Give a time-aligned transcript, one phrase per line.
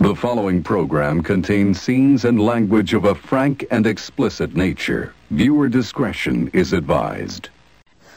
[0.00, 5.12] The following program contains scenes and language of a frank and explicit nature.
[5.30, 7.50] Viewer discretion is advised.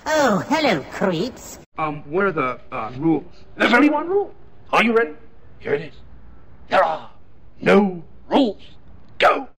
[0.05, 1.59] Oh, hello, creeps.
[1.77, 3.25] Um, what are the uh, rules?
[3.57, 4.33] There's only one rule.
[4.71, 5.11] Are you ready?
[5.59, 5.93] Here it is.
[6.69, 7.09] There are
[7.59, 8.61] no rules.
[9.19, 9.49] Go.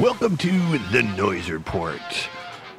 [0.00, 0.50] Welcome to
[0.90, 2.28] The Noize Report,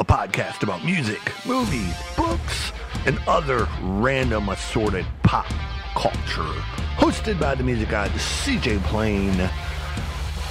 [0.01, 2.73] a podcast about music, movies, books,
[3.05, 5.47] and other random assorted pop
[5.95, 6.61] culture.
[6.97, 9.49] Hosted by the music god CJ Plain,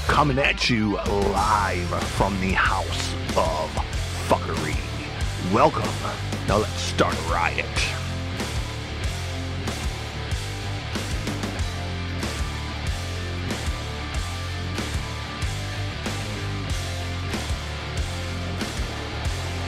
[0.06, 3.70] coming at you live from the House of
[4.28, 4.76] Fuckery.
[5.52, 5.88] Welcome.
[6.46, 7.66] Now let's start a riot.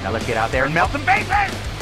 [0.02, 1.75] Now let's get out there and melt some faces!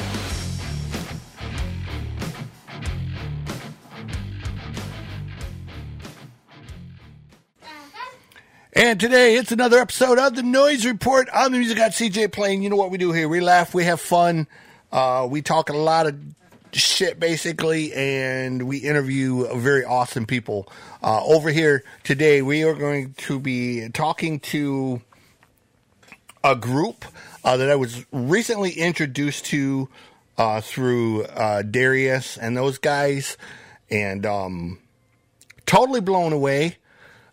[8.76, 11.28] And today it's another episode of the Noize Report.
[11.32, 12.64] I'm the music god CJ playing.
[12.64, 13.28] You know what we do here?
[13.28, 14.48] We laugh, we have fun,
[14.90, 16.16] uh, we talk a lot of
[16.72, 20.66] shit basically, and we interview very awesome people.
[21.04, 25.00] Uh, over here today, we are going to be talking to
[26.42, 27.04] a group
[27.44, 29.88] uh, that I was recently introduced to
[30.36, 33.36] uh, through uh, Darius and those guys,
[33.88, 34.80] and um,
[35.64, 36.78] totally blown away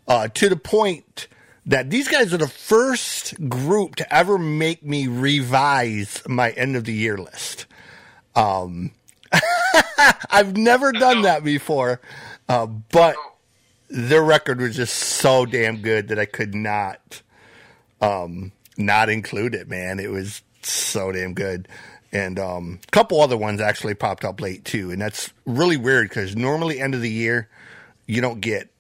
[0.08, 1.28] uh, to the point
[1.66, 6.86] that these guys are the first group to ever make me revise my end of
[6.86, 7.66] the year list.
[8.36, 8.92] Um,
[10.30, 12.02] I've never done that before,
[12.50, 13.16] uh, but
[13.90, 17.22] their record was just so damn good that I could not
[18.02, 19.70] um, not include it.
[19.70, 21.68] Man, it was so damn good.
[22.14, 26.10] And um, a couple other ones actually popped up late too, and that's really weird
[26.10, 27.48] because normally end of the year
[28.06, 28.71] you don't get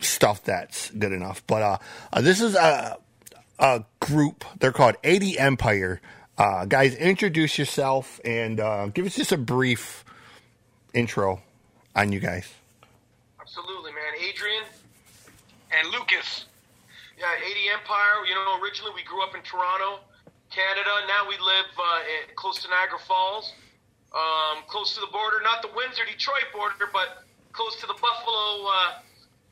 [0.00, 1.42] stuff that's good enough.
[1.46, 1.78] But uh,
[2.12, 2.98] uh, this is a,
[3.58, 4.44] a group.
[4.58, 6.00] They're called 80 Empire.
[6.38, 10.04] Uh, guys, introduce yourself and uh, give us just a brief
[10.92, 11.40] intro
[11.94, 12.52] on you guys.
[13.40, 14.28] Absolutely, man.
[14.28, 14.64] Adrian
[15.72, 16.44] and Lucas.
[17.18, 18.26] Yeah, 80 Empire.
[18.28, 20.04] You know, originally we grew up in Toronto,
[20.50, 20.90] Canada.
[21.08, 22.00] Now we live uh,
[22.34, 23.52] close to Niagara Falls,
[24.12, 25.40] um, close to the border.
[25.42, 29.00] Not the Windsor Detroit border, but close to the Buffalo, uh,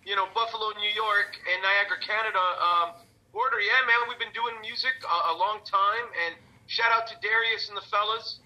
[0.05, 2.89] you know, Buffalo, New York, and Niagara, Canada um,
[3.33, 3.61] border.
[3.61, 6.07] Yeah, man, we've been doing music a, a long time.
[6.25, 8.41] And shout out to Darius and the fellas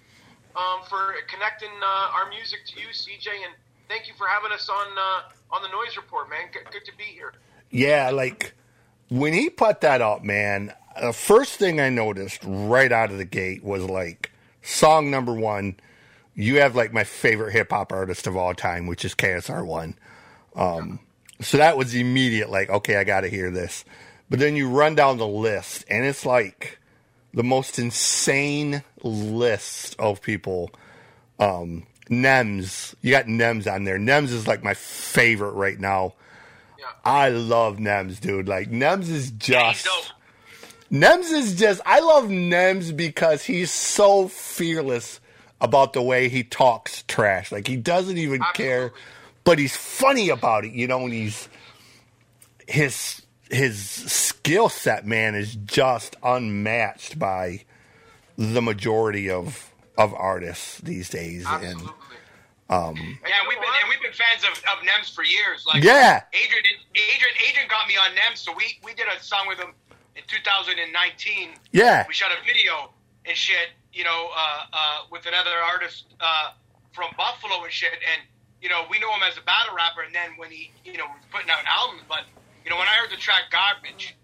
[0.57, 3.55] um, for connecting uh, our music to you, CJ, and
[3.89, 6.49] thank you for having us on uh, on the Noize Report, man.
[6.53, 7.33] Good, good to be here.
[7.71, 8.55] Yeah, like
[9.09, 13.25] when he put that up, man, the first thing I noticed right out of the
[13.25, 14.33] gate was like
[14.63, 15.77] song number one.
[16.35, 19.97] You have like my favorite hip hop artist of all time, which is KRS One.
[20.55, 21.01] Um,
[21.41, 23.85] so that was immediate, like, okay, I got to hear this.
[24.31, 26.79] But then you run down the list, and it's like
[27.33, 30.71] the most insane list of people.
[31.39, 33.99] Um, Nems, you got Nems on there.
[33.99, 36.15] Nems is like my favorite right now.
[36.79, 36.87] Yeah.
[37.05, 38.49] I love Nems, dude.
[38.49, 40.05] Like Nems is just dope.
[40.91, 45.21] Nems is just I love Nems because he's so fearless
[45.61, 47.53] about the way he talks trash.
[47.53, 49.01] Like he doesn't even care, Absolutely.
[49.49, 51.49] But he's funny about it, you know, and he's
[52.67, 57.65] his his skill set, man, is just unmatched by
[58.37, 61.47] the majority of of artists these days.
[61.47, 61.95] And Absolutely.
[62.69, 65.65] um Yeah, we've been and we've been fans of, of Nems for years.
[65.67, 66.25] Like Yeah.
[66.35, 66.65] Adrian,
[66.95, 69.73] Adrian, Adrian got me on Nems, so we we did a song with him
[70.15, 71.53] in 2019.
[71.73, 72.05] yeah.
[72.07, 72.93] We shot a video
[73.25, 76.51] and shit, you know, uh, uh, with another artist uh,
[76.93, 77.93] from Buffalo and shit.
[77.93, 78.21] And
[78.63, 80.03] you know, we know him as a battle rapper.
[80.03, 82.25] And then when he, you know, was putting out albums, but
[82.65, 84.17] you know, when I heard the track "Garbage,"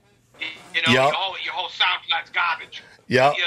[0.75, 1.13] you, know, Yup.
[1.13, 2.83] your whole your whole SoundCloud's garbage.
[3.09, 3.37] Yup.
[3.37, 3.45] You,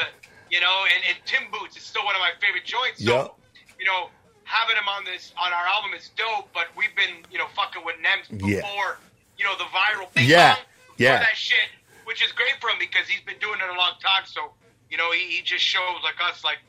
[0.49, 3.03] you know, and, and Tim Boots is still one of my favorite joints.
[3.03, 3.39] So, Yup.
[3.79, 4.09] you know,
[4.43, 6.47] having him on this on our album is dope.
[6.53, 8.61] But we've been, you know, fucking with Nems Yeah.
[8.61, 8.97] before,
[9.37, 10.27] you know, the viral thing.
[10.29, 10.55] Yeah.
[10.97, 11.19] Yeah.
[11.19, 11.69] That shit,
[12.05, 14.23] which is great for him because he's been doing it a long time.
[14.25, 14.53] So,
[14.89, 16.59] you know, he, he just shows like us, like,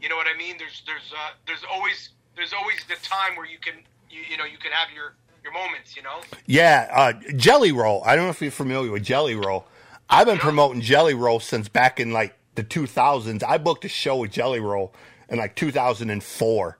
[0.00, 0.56] you know what I mean?
[0.58, 3.74] There's there's uh, there's always there's always the time where you can
[4.10, 5.96] you, you know you can have your your moments.
[5.96, 6.20] You know.
[6.46, 8.02] Yeah, uh, Jelly Roll.
[8.04, 9.66] I don't know if you're familiar with Jelly Roll.
[10.08, 13.42] I've been promoting Jelly Roll since back in like the 2000s.
[13.42, 14.92] I booked a show with Jelly Roll
[15.28, 16.78] in like 2004.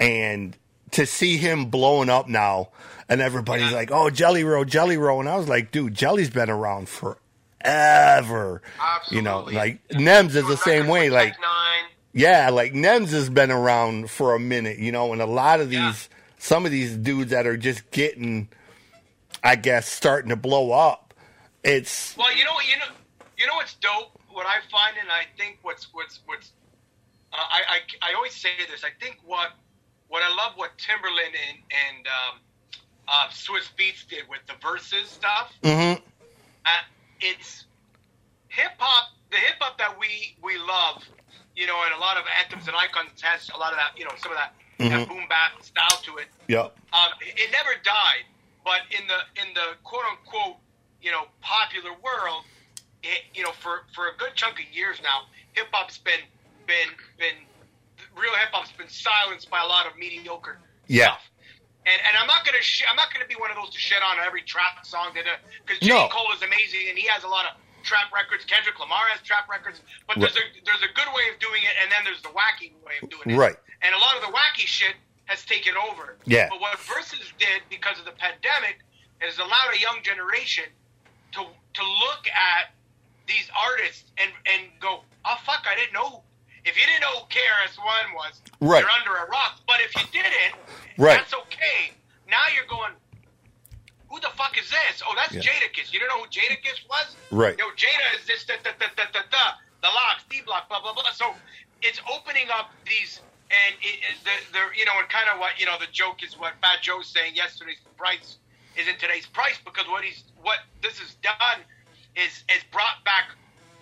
[0.00, 0.56] And
[0.92, 2.70] to see him blowing up now,
[3.08, 5.20] and everybody's like, oh, Jelly Roll, Jelly Roll.
[5.20, 8.62] And I was like, dude, Jelly's been around forever.
[9.10, 9.54] You know, Absolutely.
[9.54, 11.10] like Nems is the same way.
[11.10, 11.36] Like.
[12.12, 15.68] Yeah, like Nems has been around for a minute, you know, and a lot of
[15.70, 15.92] these, Yeah.
[16.38, 18.48] some of these dudes that are just getting
[19.44, 21.14] I guess, starting to blow up.
[21.62, 22.86] It's Well, you know, you know,
[23.36, 24.18] you know what's dope.
[24.30, 26.52] What I find, and I think what's what's what's,
[27.32, 27.60] uh, I,
[28.02, 28.84] I I always say this.
[28.84, 29.50] I think what
[30.08, 32.40] what I love what Timbaland and and um,
[33.06, 35.52] uh, Swizz Beatz did with the Verzuz stuff.
[35.62, 36.00] Mm-hmm.
[36.66, 36.70] Uh,
[37.20, 37.64] it's
[38.48, 39.10] hip hop.
[39.30, 41.04] The hip hop that we we love,
[41.58, 44.04] you know, and a lot of anthems and icons has a lot of that, you
[44.04, 45.08] know, some of that, that Mhm.
[45.08, 46.28] boom bap style to it.
[46.46, 48.24] yep, Um, it never died,
[48.64, 50.56] but in the in the quote unquote
[51.02, 52.44] you know popular world,
[53.02, 56.20] it, you know for for a good chunk of years now, hip hop's been
[56.66, 57.36] been been
[58.14, 61.06] real hip hop's been silenced by a lot of mediocre Yeah.
[61.06, 61.22] stuff.
[61.86, 64.02] And, and I'm not gonna sh- I'm not gonna be one of those to shit
[64.02, 65.24] on every trap song that
[65.66, 66.08] because J No.
[66.08, 67.52] Cole is amazing and he has a lot of
[67.88, 68.44] trap records.
[68.44, 71.72] Kendrick Lamar has trap records, but there's a there's a good way of doing it,
[71.80, 73.36] and then there's the wacky way of doing it.
[73.40, 73.56] Right.
[73.80, 74.94] And a lot of the wacky shit
[75.24, 76.16] has taken over.
[76.28, 76.48] Yeah.
[76.52, 78.84] But what Verzuz did because of the pandemic
[79.24, 80.68] is allowed a young generation
[81.32, 82.76] to to look at
[83.26, 86.22] these artists and and go, oh fuck, I didn't know.
[86.64, 88.80] If you didn't know who KRS One was, Right.
[88.84, 89.60] you're under a rock.
[89.66, 90.52] But if you didn't,
[90.98, 91.16] Right.
[91.16, 91.92] that's okay.
[92.28, 92.92] Now you're going.
[94.10, 95.02] Who the fuck is this?
[95.06, 95.42] Oh, that's Yeah.
[95.42, 95.92] Jadakiss.
[95.92, 97.16] You don't know who Jadakiss was?
[97.30, 97.58] Right.
[97.58, 99.44] Yo, Jada is this, da, da, da, da, da, da,
[99.82, 101.10] the LOX, D block, blah, blah, blah.
[101.12, 101.34] So
[101.82, 103.20] it's opening up these,
[103.50, 106.22] and it, it- the, the, you know, and kind of what, you know, the joke
[106.24, 108.36] is what Fat Joe's saying yesterday's price
[108.76, 111.60] is in today's price because what he's, what this has done
[112.16, 113.28] is, is brought back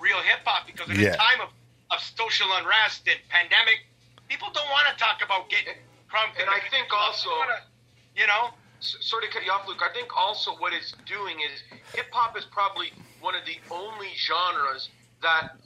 [0.00, 1.14] real hip hop because in Yeah.
[1.14, 1.48] a time of,
[1.90, 3.86] of social unrest and pandemic,
[4.28, 5.78] people don't want to talk about getting
[6.10, 6.34] crunk.
[6.40, 7.30] And I think also-
[8.16, 9.80] you know, S- sorry to cut you off, Luke.
[9.82, 11.62] I think also what it's doing is
[11.94, 14.90] hip hop is probably one of the only genres
[15.22, 15.56] that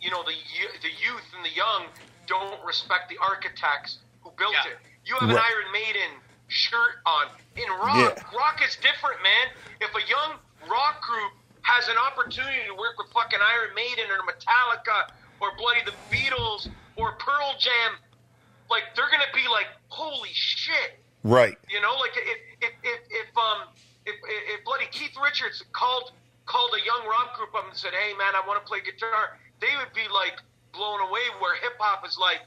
[0.00, 0.34] you know the
[0.82, 1.86] the youth and the young
[2.26, 4.72] don't respect the architects who built Yeah.
[4.72, 4.78] it.
[5.04, 5.44] You have an Right.
[5.44, 6.10] Iron Maiden
[6.48, 7.28] shirt on.
[7.56, 8.36] In rock, Yeah.
[8.38, 9.48] rock is different, man.
[9.80, 11.32] If a young rock group
[11.62, 16.70] has an opportunity to work with fucking Iron Maiden or Metallica or Bloody the Beatles
[16.96, 17.98] or Pearl Jam,
[18.70, 20.97] like they're gonna be like, holy shit.
[21.24, 23.68] Right, You know, like if if if, if um
[24.06, 24.16] if,
[24.56, 26.12] if bloody Keith Richards called
[26.46, 29.36] called a young rock group up and said, "Hey man, I want to play guitar,"
[29.60, 30.38] they would be like
[30.72, 31.24] blown away.
[31.40, 32.40] Where hip hop is like,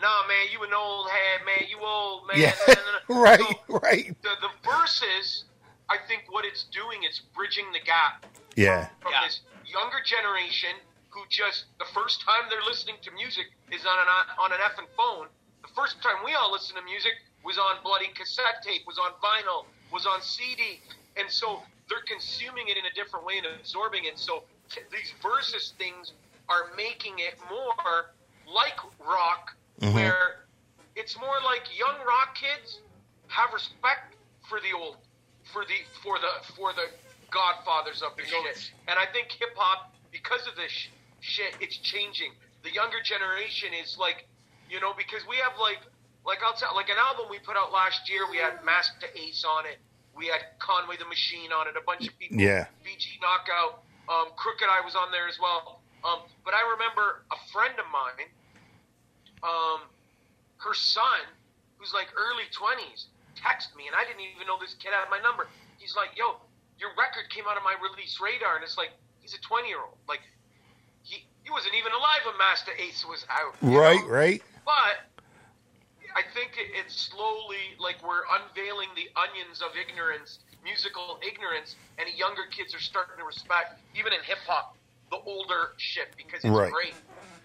[0.00, 3.38] "Nah, man, you an old head, man, you old man." yeah, Nah, nah, nah." right,
[3.38, 5.44] So right, the the Verzuz,
[5.88, 8.24] I think what it's doing it's bridging the gap
[8.56, 9.22] yeah, from Yeah.
[9.24, 10.74] this younger generation
[11.10, 14.90] who just the first time they're listening to music is on an on an effing
[14.96, 15.28] phone.
[15.62, 17.14] The first time we all listen to music
[17.44, 20.80] was on bloody cassette tape, was on vinyl, was on CD,
[21.16, 24.18] and so they're consuming it in a different way and absorbing it.
[24.18, 24.44] So
[24.90, 26.12] these Verzuz things
[26.48, 28.12] are making it more
[28.52, 29.94] like rock, mm-hmm.
[29.94, 30.44] where
[30.96, 32.80] it's more like young rock kids
[33.28, 34.14] have respect
[34.48, 34.96] for the old,
[35.52, 36.88] for the for the for the
[37.30, 38.70] godfathers of the shit.
[38.88, 40.88] And I think hip hop, because of this sh-
[41.20, 42.32] shit, it's changing.
[42.62, 44.26] The younger generation is like,
[44.70, 45.80] you know, because we have like,
[46.24, 48.22] like I'll tell, like an album we put out last year.
[48.30, 49.78] We had Masta Ace on it.
[50.16, 51.74] We had Conway the Machine on it.
[51.76, 52.38] A bunch of people.
[52.40, 52.66] Yeah.
[52.84, 53.82] BG Knocc Out.
[54.08, 55.80] Um, Crooked I was on there as well.
[56.04, 58.28] Um, but I remember a friend of mine,
[59.40, 59.88] um,
[60.60, 61.24] her son,
[61.78, 65.20] who's like early 20s, texted me, and I didn't even know this kid had my
[65.24, 65.48] number.
[65.80, 66.36] He's like, yo,
[66.78, 68.56] your record came out of my release radar.
[68.56, 69.96] And it's like, he's a 20 year old.
[70.08, 70.20] Like,
[71.02, 73.56] he, he wasn't even alive when Masta Ace was out.
[73.60, 74.08] right, know?
[74.08, 75.08] right, But
[76.16, 82.42] I think it's slowly like we're unveiling the onions of ignorance, musical ignorance, and younger
[82.50, 84.76] kids are starting to respect, even in hip hop,
[85.10, 86.72] the older shit because it's Right.
[86.72, 86.94] great.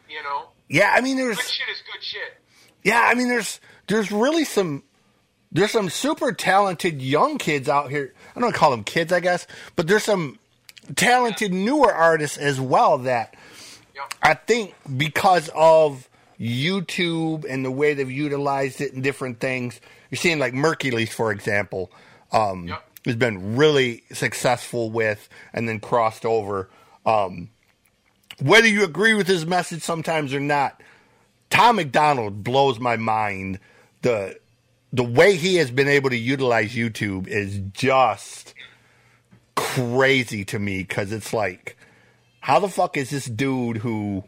[0.10, 0.94] You know, yeah.
[0.96, 2.38] I mean, there's good shit is good shit.
[2.84, 4.84] Yeah, I mean, there's there's really some
[5.52, 8.14] there's some super talented young kids out here.
[8.36, 9.46] I don't call them kids, I guess,
[9.76, 10.40] but there's some
[10.96, 13.36] talented newer artists as well that
[13.96, 14.02] Yeah.
[14.24, 16.09] I think because of
[16.40, 19.80] YouTube and the way they've utilized it in different things,
[20.10, 21.92] you're seeing like Merkules, for example,
[22.32, 22.84] um, Yep.
[23.06, 26.70] has been really successful with and then crossed over.
[27.06, 27.50] Um,
[28.42, 30.82] whether you agree with his message sometimes or not,
[31.50, 33.60] Tom MacDonald blows my mind.
[34.02, 34.40] The
[34.94, 38.54] the way he has been able to utilize YouTube is just
[39.56, 41.78] crazy to me because it's like,
[42.40, 44.24] how the fuck is this dude who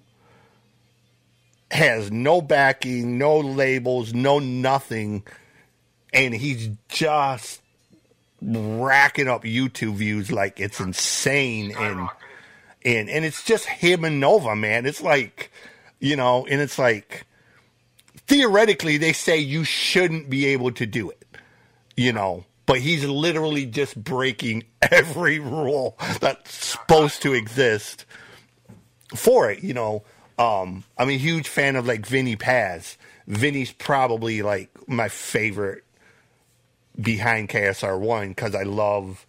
[1.71, 5.23] has no backing, no labels, no nothing,
[6.13, 7.61] and he's just
[8.41, 12.09] racking up YouTube views like it's insane and
[12.83, 14.85] and and it's just him and Nova, man.
[14.85, 15.51] It's like,
[15.99, 17.25] you know, and it's like
[18.27, 21.25] theoretically they say you shouldn't be able to do it,
[21.95, 28.05] you know, but he's literally just breaking every rule that's supposed to exist
[29.15, 29.63] for it.
[29.63, 30.03] You know,
[30.41, 32.97] um, I'm a huge fan of like Vinnie Paz.
[33.27, 35.83] Vinnie's probably like my favorite
[36.99, 39.25] behind KRS One because I love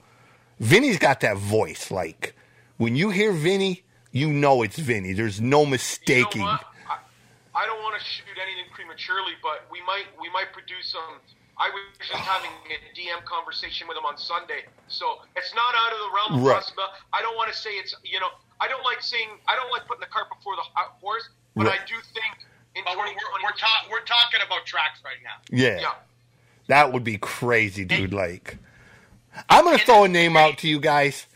[0.58, 1.90] Vinnie's got that voice.
[1.90, 2.34] Like
[2.78, 5.12] when you hear Vinnie, you know it's Vinnie.
[5.12, 6.40] There's no mistaking.
[6.42, 6.58] You know?
[6.88, 6.98] I,
[7.54, 11.20] I don't want to shoot anything prematurely, but we might we might produce some.
[11.58, 15.92] I was just having a DM conversation with him on Sunday, so it's not out
[15.92, 16.54] of the realm of Right.
[16.56, 16.94] possibility.
[17.12, 18.28] I don't want to say it's you know
[18.60, 19.28] I don't like seeing.
[19.48, 21.80] I don't like putting the cart before the uh, horse, but Right.
[21.80, 25.16] I do think in But we're, 2020 we're, we're, ta- we're talking about tracks right
[25.22, 25.36] now.
[25.56, 25.80] Yeah.
[25.80, 25.94] yeah.
[26.68, 28.14] That would be crazy, dude.
[28.14, 28.56] Like,
[29.48, 31.26] I'm gonna throw a name out to you guys.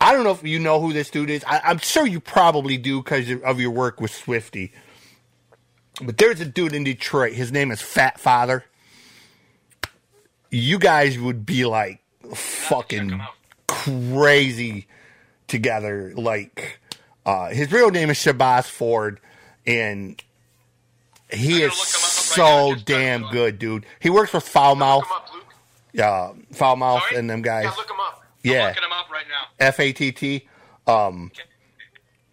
[0.00, 1.42] I don't know if you know who this dude is.
[1.44, 4.72] I, I'm sure you probably do because of your work with Swifty.
[6.02, 7.32] But there's a dude in Detroit.
[7.32, 8.64] His name is Fatt Father.
[10.50, 12.00] You guys would be like
[12.34, 13.34] fucking him out.
[13.66, 14.86] crazy
[15.54, 16.12] together.
[16.16, 16.80] Like,
[17.24, 19.20] uh, his real name is Shabazz Ford,
[19.66, 20.20] and
[21.32, 23.86] he is gonna look him up right so damn good, dude.
[24.00, 26.50] He works with Foul Mouth, Look him up, Luke.
[26.52, 27.16] uh, Foul Mouth, Sorry?
[27.18, 27.64] and them guys.
[27.64, 28.22] Yeah, look him up.
[28.44, 29.46] I'm Yeah, looking him up right now.
[29.66, 30.48] F A T T.
[30.86, 31.30] Um,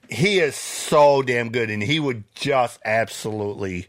[0.10, 3.88] he is so damn good, and he would just absolutely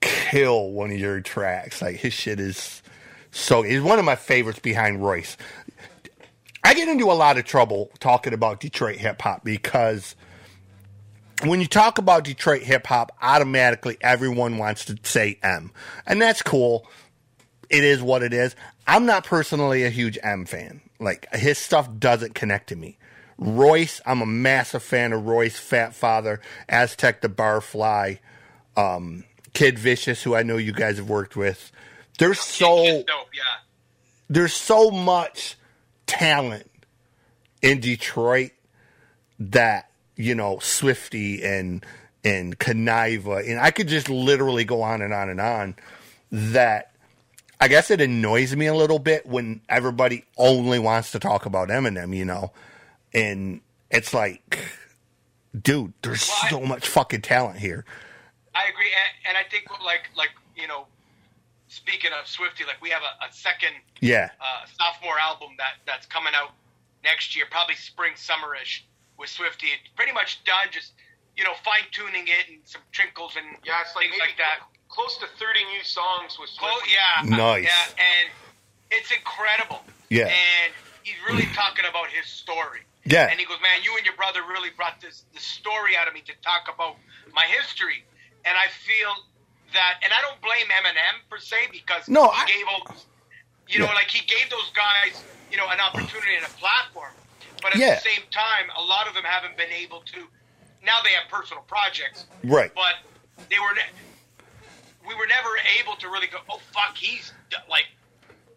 [0.00, 1.82] kill one of your tracks.
[1.82, 2.82] Like his shit is
[3.30, 3.62] so.
[3.62, 5.36] He's one of my favorites behind Royce.
[6.62, 10.14] I get into a lot of trouble talking about Detroit hip hop because
[11.44, 15.72] when you talk about Detroit hip hop, automatically everyone wants to say M,
[16.06, 16.86] and that's cool.
[17.70, 18.56] It is what it is.
[18.86, 20.80] I'm not personally a huge M fan.
[20.98, 22.98] Like his stuff doesn't connect to me.
[23.38, 28.18] Royce, I'm a massive fan of Royce, Fatt Father, Aztek the Barfly,
[28.76, 29.24] um,
[29.54, 31.72] Kid Vishis, who I know you guys have worked with.
[32.18, 33.62] There's so dope, yeah.
[34.28, 35.56] there's so much
[36.10, 36.70] talent
[37.62, 38.50] in Detroit
[39.38, 41.84] that you know Swifty and
[42.24, 45.76] and Conniva and I could just literally go on and on and on
[46.30, 46.92] that
[47.60, 51.68] I guess it annoys me a little bit when everybody only wants to talk about
[51.68, 52.52] Eminem, you know,
[53.12, 54.58] and it's like,
[55.60, 57.84] dude, there's Well, I- so much fucking talent here.
[58.54, 60.86] I agree, and, and I think like like you know,
[61.90, 66.06] speaking of Swifty, like we have a, a second Yeah, uh, sophomore album that that's
[66.06, 66.52] coming out
[67.02, 68.82] next year, probably spring summerish
[69.18, 69.66] with Swifty.
[69.74, 70.92] It's pretty much done, just
[71.36, 74.60] you know, fine tuning it and some trinkles and Yeah, it's like things like that.
[74.88, 76.92] close to 30 new songs with Oh Swift.
[76.94, 77.64] yeah, Nice.
[77.64, 78.28] Yeah, and
[78.90, 79.82] it's incredible.
[80.10, 80.26] Yeah.
[80.30, 80.70] and
[81.02, 82.80] he's really talking about his story.
[83.04, 83.26] Yeah.
[83.30, 86.14] and he goes, "Man, you and your brother really brought this this story out of
[86.14, 86.94] me to talk about
[87.34, 88.04] my history."
[88.44, 89.12] And I feel
[89.72, 92.96] that, and I don't blame Eminem per se because No, he I- gave all,
[93.68, 93.94] you know, Yeah.
[93.94, 97.12] like he gave those guys, you know, an opportunity and a platform.
[97.62, 97.94] But at Yeah.
[97.96, 100.28] the same time, a lot of them haven't been able to.
[100.82, 102.74] Now they have personal projects, right.
[102.74, 102.96] but
[103.48, 103.90] they were ne-
[105.06, 105.48] we were never
[105.80, 107.86] able to really go oh fuck he's d- like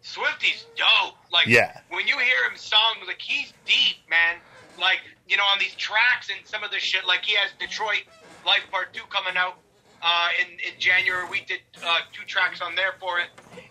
[0.02, 1.80] swifty's dope like Yeah.
[1.88, 4.36] when you hear him songs like he's deep man
[4.78, 8.02] like you know on these tracks and some of the shit like he has detroit
[8.44, 9.58] life part 2 coming out
[10.04, 13.28] uh, in, in january we did uh, two tracks on there for it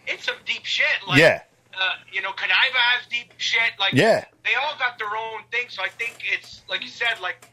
[0.07, 1.41] it's some deep shit like Yeah.
[1.79, 4.25] uh, you know Conniva has deep shit like Yeah.
[4.43, 7.47] they all got their own thing so i think it's like you said like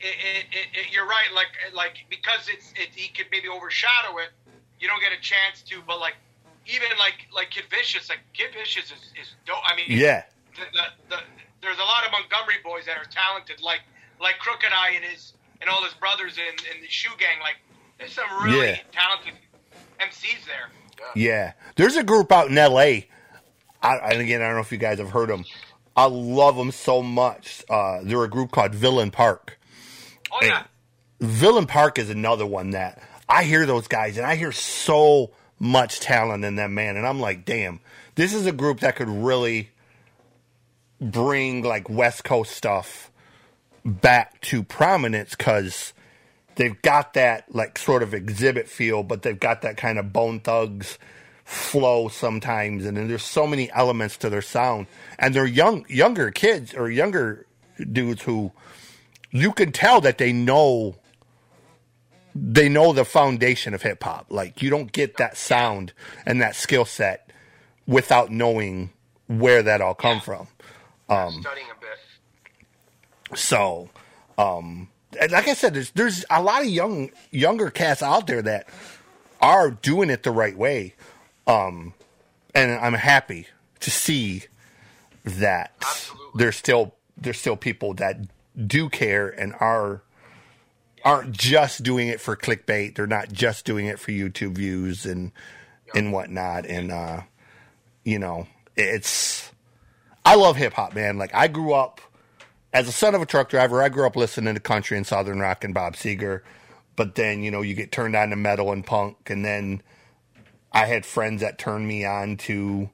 [0.00, 1.30] it, it, it, it, you're right.
[1.34, 4.30] Like like because it's it, he could maybe overshadow it.
[4.78, 5.80] You don't get a chance to.
[5.86, 6.14] But like
[6.66, 9.62] even like like Kid Vishis, like Kid Vishis is, is dope.
[9.64, 10.24] I mean, Yeah.
[10.56, 11.18] The, the, the,
[11.62, 13.80] there's a lot of Montgomery boys that are talented, like
[14.20, 15.32] like Crooked I and his
[15.62, 17.40] and all his brothers in, in the Shoe Gang.
[17.40, 17.56] Like
[17.98, 18.76] there's some really Yeah.
[18.92, 19.34] talented
[20.00, 20.70] MCs there.
[21.14, 23.08] Yeah, there's a group out in L.A.
[23.82, 25.44] I, and again, I don't know if you guys have heard them.
[25.96, 27.62] I love them so much.
[27.68, 29.58] Uh, they're a group called Villain Park.
[30.32, 30.64] Oh yeah,
[31.20, 36.00] Villain Park is another one that I hear those guys, and I hear so much
[36.00, 36.96] talent in them, man.
[36.96, 37.80] And I'm like, damn,
[38.16, 39.70] this is a group that could really
[41.00, 43.10] bring like West Coast stuff
[43.84, 45.92] back to prominence because
[46.56, 50.40] they've got that like sort of Xzibit feel, but they've got that kind of Bone
[50.40, 50.98] Thugs
[51.44, 54.86] flow sometimes, and then there's so many elements to their sound,
[55.18, 57.46] and they're young, younger kids or younger
[57.92, 58.52] dudes who
[59.30, 60.96] you can tell that they know
[62.34, 64.26] they know the foundation of hip hop.
[64.28, 65.92] Like you don't get that sound
[66.26, 67.30] and that skill set
[67.86, 68.90] without knowing
[69.26, 70.48] where that all come from.
[71.08, 73.38] Um, Studying a bit.
[73.38, 73.90] So,
[74.38, 74.88] um,
[75.30, 78.68] like I said, there's, there's a lot of young younger cats out there that
[79.40, 80.94] are doing it the right way.
[81.46, 81.94] Um,
[82.54, 83.48] and I'm happy
[83.80, 84.44] to see
[85.24, 86.30] that Absolutely.
[86.36, 88.18] there's still there's still people that
[88.66, 90.02] do care and are
[91.04, 92.94] aren't just doing it for clickbait.
[92.94, 95.32] They're not just doing it for YouTube views and
[95.94, 96.66] and whatnot.
[96.66, 97.22] And uh,
[98.04, 99.50] you know, it's
[100.24, 101.18] I love hip hop, man.
[101.18, 102.00] Like I grew up
[102.74, 103.80] as a son of a truck driver.
[103.80, 106.42] I grew up listening to country and southern rock and Bob Seger.
[106.96, 109.82] But then you know you get turned on to metal and punk, and then
[110.72, 112.88] I had friends that turned me on to,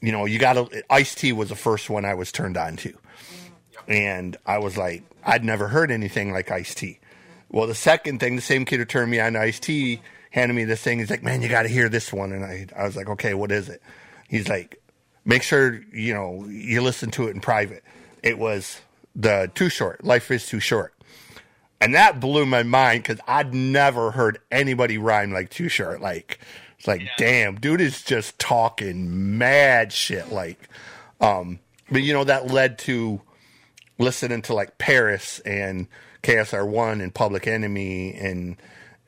[0.00, 0.82] you know, you got to.
[0.90, 2.98] Ice T was the first one I was turned on to,
[3.86, 6.98] and I was like, I'd never heard anything like Ice T.
[7.48, 10.54] Well, the second thing, the same kid who turned me on to Ice T handed
[10.54, 10.98] me this thing.
[10.98, 13.34] He's like, man, you got to hear this one, and I, I was like, okay,
[13.34, 13.80] what is it?
[14.28, 14.82] He's like,
[15.24, 17.84] make sure you know you listen to it in private.
[18.20, 18.80] It was
[19.18, 20.02] the Too Short.
[20.04, 20.94] Life is too short.
[21.80, 26.00] And that blew my mind because I'd never heard anybody rhyme like Too Short.
[26.00, 26.38] Like,
[26.78, 30.30] it's like, damn, dude is just talking mad shit.
[30.32, 30.68] Like,
[31.20, 31.58] um,
[31.90, 33.20] but you know, that led to
[33.98, 35.88] listening to like Paris and
[36.22, 38.56] KRS One and Public Enemy and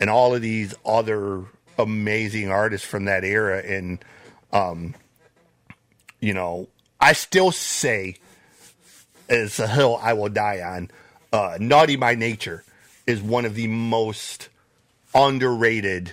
[0.01, 1.45] and all of these other
[1.79, 3.59] amazing artists from that era.
[3.59, 4.05] And
[4.53, 4.95] um,
[6.19, 6.69] you know,
[7.01, 8.17] I still say
[9.31, 10.91] it's a hill I will die on.
[11.33, 12.65] Uh, Naughty by Nature
[13.07, 14.49] is one of the most
[15.15, 16.13] underrated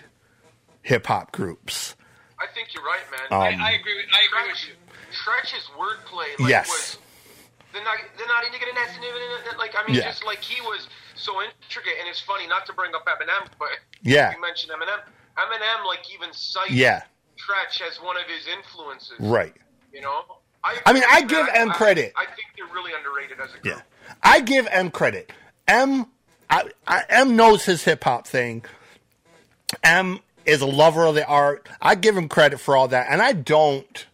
[0.81, 1.95] hip hop groups.
[2.39, 3.27] I think you're right, man.
[3.55, 3.95] Um, I, I agree.
[3.95, 4.73] With, I agree with you.
[5.11, 6.67] Treach's wordplay, like, Yes.
[6.67, 6.97] was
[7.73, 10.03] the not the naughty nigga, the nasty nigga, the- like I mean, Yeah.
[10.03, 13.69] just like he was so intricate, and it's funny not to bring up Eminem, but
[14.03, 14.33] Yeah.
[14.35, 15.01] you mentioned Eminem.
[15.37, 17.03] Eminem, like even cites Yeah.
[17.37, 19.53] Treach as one of his influences, Right.
[19.93, 20.36] You know,
[20.67, 22.13] I, I mean, I give M credit.
[22.17, 23.75] I, think they're really underrated as a group.
[23.77, 23.81] Yeah.
[24.21, 25.31] I give M credit.
[25.67, 26.07] M,
[26.49, 28.65] I, I, M knows his hip hop thing.
[29.83, 31.69] M is a lover of the art.
[31.81, 34.05] I give him credit for all that, and I don't.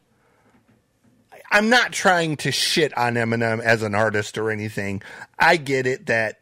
[1.49, 5.03] I'm not trying to shit on Eminem as an artist or anything.
[5.37, 6.39] I get it that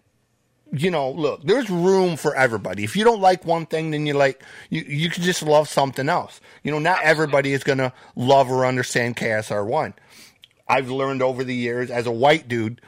[0.74, 2.84] you know, look, there's room for everybody.
[2.84, 6.08] If you don't like one thing, then you like you you can just love something
[6.08, 6.40] else.
[6.64, 9.94] You know, not everybody is gonna love or understand KRS One.
[10.72, 12.80] I've learned over the years as a white dude,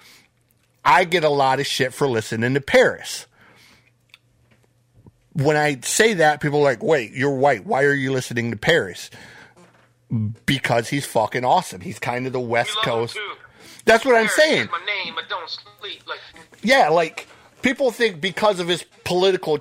[0.85, 3.27] I get a lot of shit for listening to Paris.
[5.33, 7.65] When I say that, people are like, wait, you're white.
[7.65, 9.09] Why are you listening to Paris?
[10.45, 11.81] Because he's fucking awesome.
[11.81, 13.19] He's kind of the West Coast.
[13.83, 14.69] That's what I'm saying.
[14.71, 16.03] My name, but don't sleep.
[16.07, 16.19] Like
[16.61, 17.27] Yeah, like
[17.63, 19.59] people think because of his political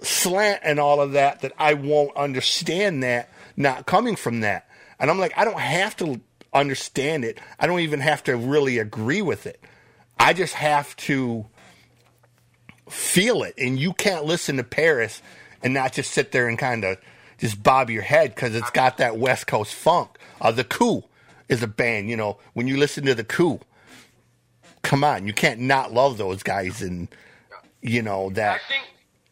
[0.00, 4.68] slant and all of that that I won't understand that not coming from that.
[4.98, 6.20] And I'm like, I don't have to
[6.52, 7.38] understand it.
[7.58, 9.60] I don't even have to really agree with it.
[10.18, 11.46] I just have to
[12.88, 13.54] feel it.
[13.56, 15.22] And you can't listen to Paris
[15.62, 16.98] and not just sit there and kind of
[17.38, 20.18] just bob your head because it's got that West Coast funk.
[20.40, 21.04] Uh, the Coup
[21.48, 23.60] is a band, you know, when you listen to The Coup,
[24.82, 27.08] come on, you can't not love those guys and,
[27.82, 28.84] you know, that I think,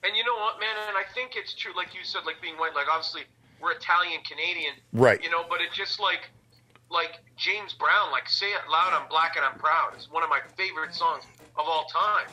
[0.04, 2.56] and you know what, man, and I think it's true, like you said, like being
[2.56, 3.22] white, like obviously
[3.60, 5.22] we're Italian Canadian, Right.
[5.22, 6.30] You know, but it just like,
[6.90, 10.30] like James Brown, like "Say It Loud, I'm Black and I'm Proud" is one of
[10.30, 11.24] my favorite songs
[11.56, 12.28] of all time.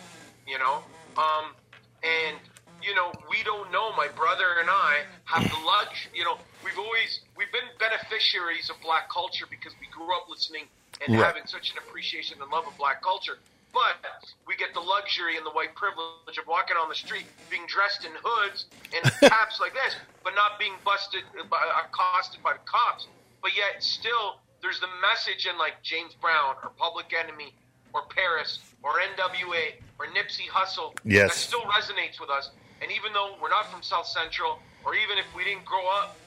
[0.48, 0.84] You know,
[1.18, 1.56] um,
[2.04, 2.38] and
[2.82, 3.92] you know, we don't know.
[3.96, 6.12] My brother and I have the luxury.
[6.14, 10.66] You know, we've always we've been beneficiaries of black culture because we grew up listening
[11.04, 11.26] and Right.
[11.26, 13.38] having such an appreciation and love of black culture.
[13.74, 14.00] But
[14.48, 18.06] we get the luxury and the white privilege of walking on the street, being dressed
[18.06, 23.08] in hoods and caps like this, but not being busted, by, accosted by the cops.
[23.44, 27.54] But yet, still, there's the message in like James Brown or Public Enemy
[27.94, 31.30] or Paris or NWA or Nipsey Hussle Yes.
[31.30, 32.50] that still resonates with us.
[32.82, 36.18] And even though we're not from South Central, or even if we didn't grow up,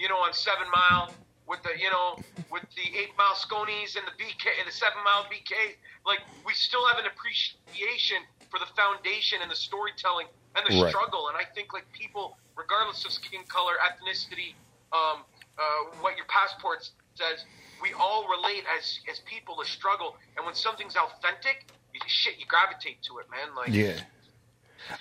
[0.00, 4.08] you know, on Seven Mile with the, you know, with the Eight Mile Sconies and
[4.08, 5.76] the BK and the Seven Mile BK,
[6.08, 10.88] like we still have an appreciation for the foundation and the storytelling and the Right.
[10.88, 11.28] struggle.
[11.28, 14.56] And I think like people, regardless of skin color, ethnicity,
[14.96, 15.24] um,
[15.58, 15.62] uh,
[16.00, 17.44] what your passport says,
[17.82, 20.16] we all relate as as people to struggle.
[20.36, 23.54] And when something's authentic, you shit, you gravitate to it, man.
[23.54, 23.98] Like Yeah.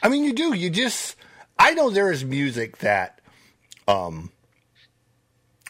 [0.01, 0.53] I mean, you do.
[0.53, 1.15] You just.
[1.57, 3.21] I know there is music that.
[3.88, 4.31] um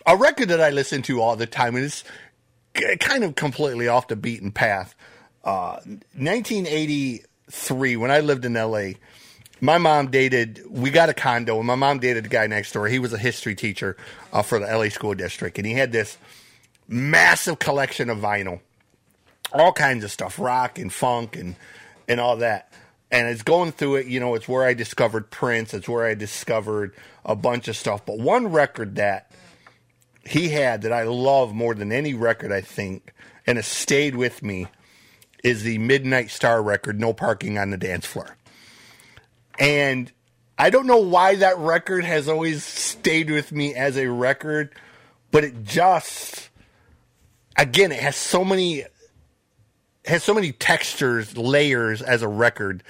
[0.05, 2.03] A record that I listen to all the time, and it's
[2.99, 4.95] kind of completely off the beaten path.
[5.43, 5.79] Uh,
[6.17, 8.93] 1983, when I lived in LA,
[9.61, 10.63] my mom dated.
[10.69, 12.87] We got a condo, and my mom dated the guy next door.
[12.87, 13.95] He was a history teacher
[14.33, 16.17] uh, for the LA school district, and he had this
[16.87, 18.59] massive collection of vinyl,
[19.53, 21.55] all kinds of stuff, rock and funk and
[22.07, 22.71] and all that.
[23.11, 26.15] And it's going through it, you know, it's where I discovered Prince, it's where I
[26.15, 26.93] discovered
[27.23, 28.05] a bunch of stuff.
[28.05, 29.31] But one record that
[30.25, 33.13] he had that I love more than any record, I think,
[33.45, 34.67] and it stayed with me,
[35.43, 38.35] is the Midnight Star record, No Parking on the Dance Floor.
[39.59, 40.11] And
[40.57, 44.73] I don't know why that record has always stayed with me as a record,
[45.31, 46.49] but it just,
[47.57, 48.83] again, it has so many,
[50.05, 52.83] has so many textures, layers as a record.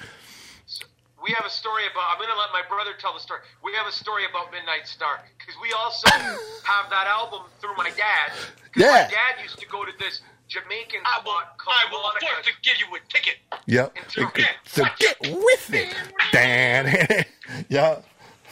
[1.23, 2.04] We have a story about.
[2.12, 3.39] I'm going to let my brother tell the story.
[3.63, 7.89] We have a story about Midnight Star because we also have that album through my
[7.97, 8.32] dad.
[8.75, 8.91] Yeah.
[8.91, 12.75] My dad used to go to this Jamaican I will, I will afford to give
[12.78, 13.38] you a ticket.
[13.65, 13.95] Yep.
[13.97, 15.95] And so- So get with it.
[16.32, 17.25] Dan.
[17.69, 18.01] yeah.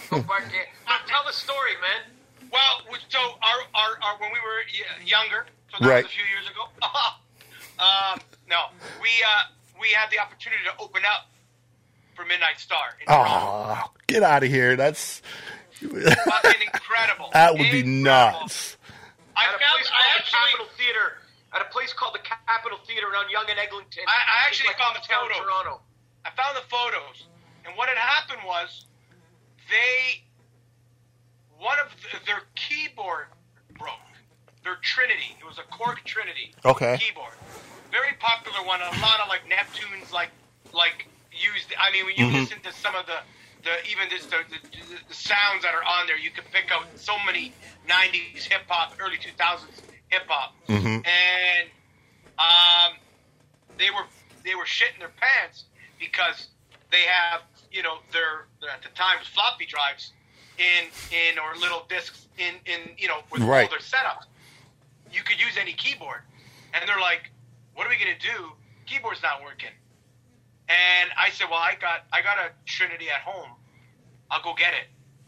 [0.09, 0.65] Go back there.
[0.87, 2.12] Now, tell the story, man.
[2.53, 4.61] Well, we- so our, our, our when we were
[5.05, 6.03] younger, so that Right.
[6.03, 6.69] was a few years ago.
[7.83, 8.69] um, no,
[9.01, 9.43] we uh,
[9.81, 11.29] we had the opportunity to open up
[12.15, 14.75] for Midnight Star in Oh, get out of here.
[14.75, 15.21] That's
[15.81, 17.29] Fucking incredible.
[17.33, 18.77] that would be nuts.
[19.35, 21.07] I At found, place I called the actually, Capitol Theater.
[21.53, 24.03] At a place called the Capitol Theater around Yonge and Eglinton.
[24.07, 25.41] I- I actually like found the uptown photos.
[25.41, 25.81] Toronto.
[26.25, 27.25] I found the photos,
[27.65, 28.85] and what had happened was
[29.69, 30.23] they
[31.59, 33.27] one of th- their keyboard
[33.77, 33.93] broke.
[34.63, 35.37] Their Trinity.
[35.39, 36.97] It was a Korg Trinity Okay.
[36.97, 37.35] keyboard.
[37.91, 38.81] Very popular one.
[38.81, 40.31] A lot of like Neptunes like
[40.73, 41.73] like used.
[41.77, 43.19] I mean, when you listen to some of the
[43.63, 46.71] the even just the, the, the, the sounds that are on there, you can pick
[46.71, 47.55] out so many
[47.87, 50.55] '90s hip hop, early 2000s hip hop,
[51.05, 51.69] and
[52.39, 52.97] um,
[53.77, 54.07] they were
[54.45, 55.65] they were shitting their pants
[55.99, 56.47] because
[56.91, 60.13] they have you know their, their at the time floppy drives
[60.57, 63.63] in in or little discs in in you know with Right.
[63.63, 64.25] all their setups.
[65.11, 66.21] You could use any keyboard,
[66.73, 67.29] and they're like,
[67.73, 68.53] "What are we gonna do?
[68.85, 69.71] Keyboard's not working."
[70.69, 73.51] And I said, "Well, I got I got a Trinity at home.
[74.31, 74.87] I'll go get it."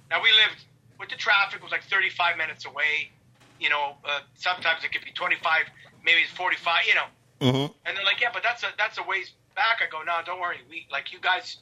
[0.10, 0.64] Now we lived
[1.00, 3.12] with the traffic it was like 35 minutes away.
[3.60, 5.64] You know, uh, sometimes it could be 25,
[6.04, 6.86] maybe it's 45.
[6.88, 7.06] You know,
[7.42, 7.74] Mm-hmm.
[7.86, 10.40] and they're like, "Yeah, but that's a that's a ways back." I go, "No, don't
[10.40, 10.60] worry.
[10.70, 11.58] We like you guys."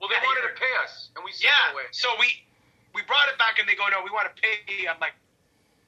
[0.00, 1.70] Well, they wanted to pay us, and we said Yeah.
[1.70, 1.84] no way.
[1.92, 2.43] So we
[2.94, 5.14] we brought it back, and they go, "No, we want to pay." you." I'm like,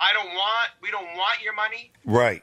[0.01, 0.71] "I don't want.
[0.83, 1.93] We don't want your money.
[2.05, 2.43] Right.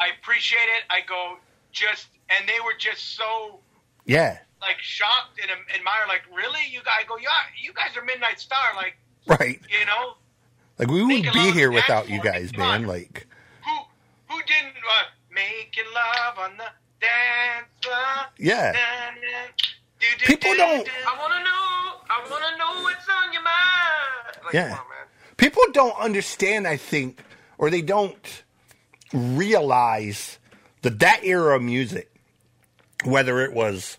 [0.00, 1.38] I appreciate it." I go,
[1.72, 3.60] "Just," and they were just so
[4.06, 4.38] Yeah.
[4.60, 6.08] like shocked and admired.
[6.08, 6.64] Like, really?
[6.70, 7.28] You guys I go, "Yeah,
[7.60, 9.60] you guys are Midnight Star." Like, Right.
[9.68, 10.16] you know,
[10.78, 12.86] Like we wouldn't be here without you guys, man.
[12.86, 13.26] Like
[13.64, 13.76] who
[14.28, 18.26] who didn't uh, making love on the dance floor?
[18.38, 18.72] Yeah.
[18.72, 19.46] Na, na,
[20.00, 20.90] do, do, People do, don't- do.
[21.06, 22.00] I want to know.
[22.10, 24.38] I want to know what's on your mind.
[24.44, 24.72] Like, Yeah.
[24.74, 24.80] on,
[25.36, 27.20] people don't understand, I think,
[27.58, 28.42] or they don't
[29.12, 30.38] realize
[30.82, 32.10] that that era of music,
[33.04, 33.98] whether it was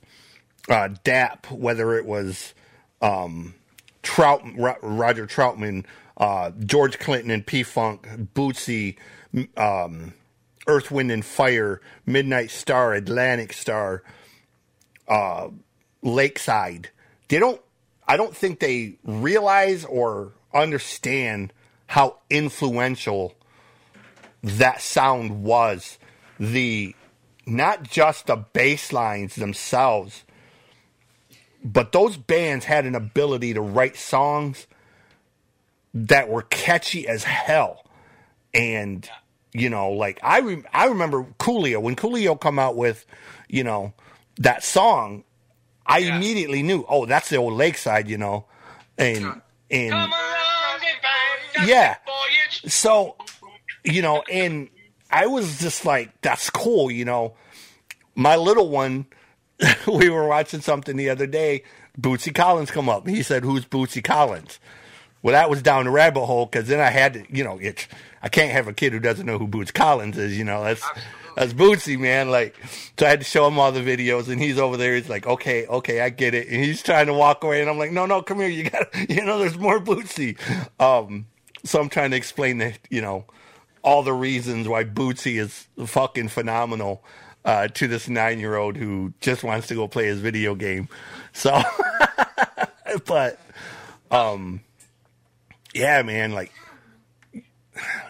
[0.70, 2.54] uh, DAP, whether it was
[3.02, 3.54] um,
[4.04, 5.86] Trout, Ro- Roger Troutman,
[6.18, 8.98] uh, George Clinton and P Funk, Bootsy,
[9.58, 10.14] um,
[10.68, 14.04] Earth, Wind and Fire, Midnight Star, Atlantic Star,
[15.08, 15.48] uh,
[16.02, 16.90] Lakeside.
[17.28, 17.62] They don't.
[18.08, 21.54] I don't think they realize or understand
[21.88, 23.36] how influential
[24.44, 26.00] that sound was.
[26.40, 26.96] The
[27.46, 30.24] not just the bass lines themselves,
[31.64, 34.68] but those bands had an ability to write songs
[35.94, 37.84] that were catchy as hell.
[38.54, 39.10] And
[39.54, 43.06] you know, like I re- I remember Coolio when Coolio come out with,
[43.48, 43.94] you know,
[44.38, 45.24] that song.
[45.90, 46.16] I Yeah.
[46.16, 48.46] immediately knew, oh, that's the old Lakeside, you know,
[48.98, 51.00] and and Come along and
[51.56, 51.96] find Yeah.
[52.68, 53.16] so
[53.84, 54.70] you know, and
[55.10, 57.34] I was just like, that's cool, you know.
[58.16, 59.06] My little one,
[59.88, 61.64] we were watching something the other day.
[62.00, 63.08] Bootsy Collins come up.
[63.08, 64.60] He said, "Who's Bootsy Collins?"
[65.22, 67.88] Well, that was down the rabbit hole because then I had to, you know, it's
[68.22, 70.38] I can't have a kid who doesn't know who Boots Collins is.
[70.38, 70.84] You know, that's
[71.40, 72.30] that's Bootsy, man.
[72.30, 72.54] Like,
[73.00, 74.96] so I had to show him all the videos, and he's over there.
[74.96, 77.78] He's like, "Okay, okay, I get it," and he's trying to walk away, and I'm
[77.78, 78.50] like, "No, no, come here.
[78.50, 80.38] You got, to you know, there's more Bootsy."
[80.82, 81.28] Um,
[81.64, 83.24] so I'm trying to explain that, you know,
[83.84, 87.06] all the reasons why Bootsy is fucking phenomenal
[87.46, 90.90] uh, to this nine year old who just wants to go play his video game.
[91.32, 91.62] So,
[93.06, 93.40] but,
[94.12, 94.60] um,
[95.74, 96.52] yeah, man, like,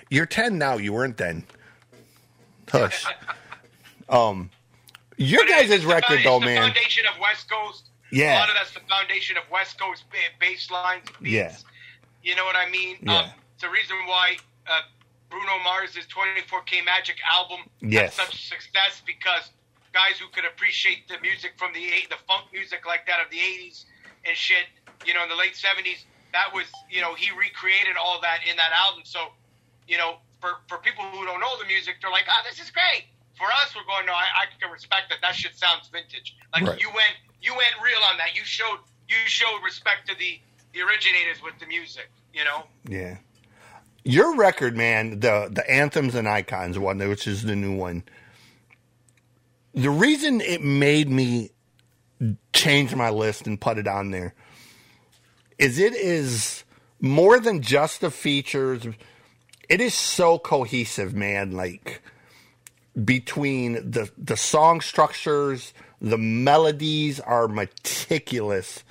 [0.09, 0.77] you're 10 now.
[0.77, 1.45] You weren't then.
[2.71, 3.05] Hush.
[4.09, 4.49] Um,
[5.17, 6.63] your guys' record, though, man.
[6.63, 7.89] foundation of West Coast.
[8.11, 8.37] Yeah.
[8.37, 11.31] A lot of that's the foundation of West Coast ba- bass lines, beats.
[11.31, 11.53] Yeah.
[12.23, 12.97] You know what I mean?
[13.03, 13.19] Yeah.
[13.19, 14.81] Um, it's the reason why uh,
[15.29, 18.17] Bruno Mars' 24K Magic album Yes.
[18.17, 19.51] had such success because
[19.93, 23.29] guys who could appreciate the music from the eight, the funk music like that of
[23.29, 23.85] the 80s
[24.25, 24.65] and shit,
[25.05, 26.03] you know, in the late 70s,
[26.33, 29.03] that was, you know, he recreated all that in that album.
[29.05, 29.27] So,
[29.87, 32.71] you know, for for people who don't know the music, they're like, "Ah, this is
[32.71, 33.05] great."
[33.37, 35.19] For us, we're going, "No, I, I can respect that.
[35.21, 36.81] That shit sounds vintage." Like Right.
[36.81, 38.35] you went you went real on that.
[38.35, 40.39] You showed you showed respect to the
[40.73, 42.09] the originators with the music.
[42.33, 42.63] You know.
[42.87, 43.17] Yeah.
[44.03, 48.03] Your record, man, the the anthems and icons one, which is the new one.
[49.73, 51.51] The reason it made me
[52.53, 54.33] change my list and put it on there
[55.57, 56.63] is it is
[56.99, 58.85] more than just the features.
[59.69, 61.51] It is so cohesive, man.
[61.51, 62.01] Like
[63.05, 68.83] between the the song structures, the melodies are meticulous